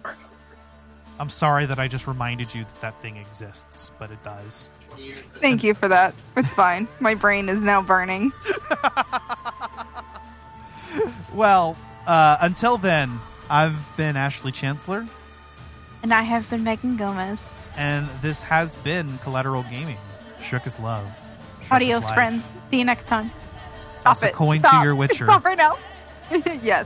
[1.19, 4.69] I'm sorry that I just reminded you that that thing exists, but it does.
[5.39, 6.13] Thank you for that.
[6.35, 6.87] It's fine.
[6.99, 8.33] My brain is now burning.
[11.33, 11.75] Well,
[12.05, 13.19] uh, until then,
[13.49, 15.05] I've been Ashley Chancellor,
[16.03, 17.39] And I have been Megan Gomez.
[17.77, 19.97] and this has been Collateral Gaming.
[20.43, 21.07] Shook is love.
[21.63, 22.43] Shook Adios, friends.
[22.71, 23.29] See you next time.
[24.03, 24.33] Toss Stop a it.
[24.35, 25.25] coin to your Witcher.
[25.29, 25.77] Stop right now.
[26.63, 26.85] yes.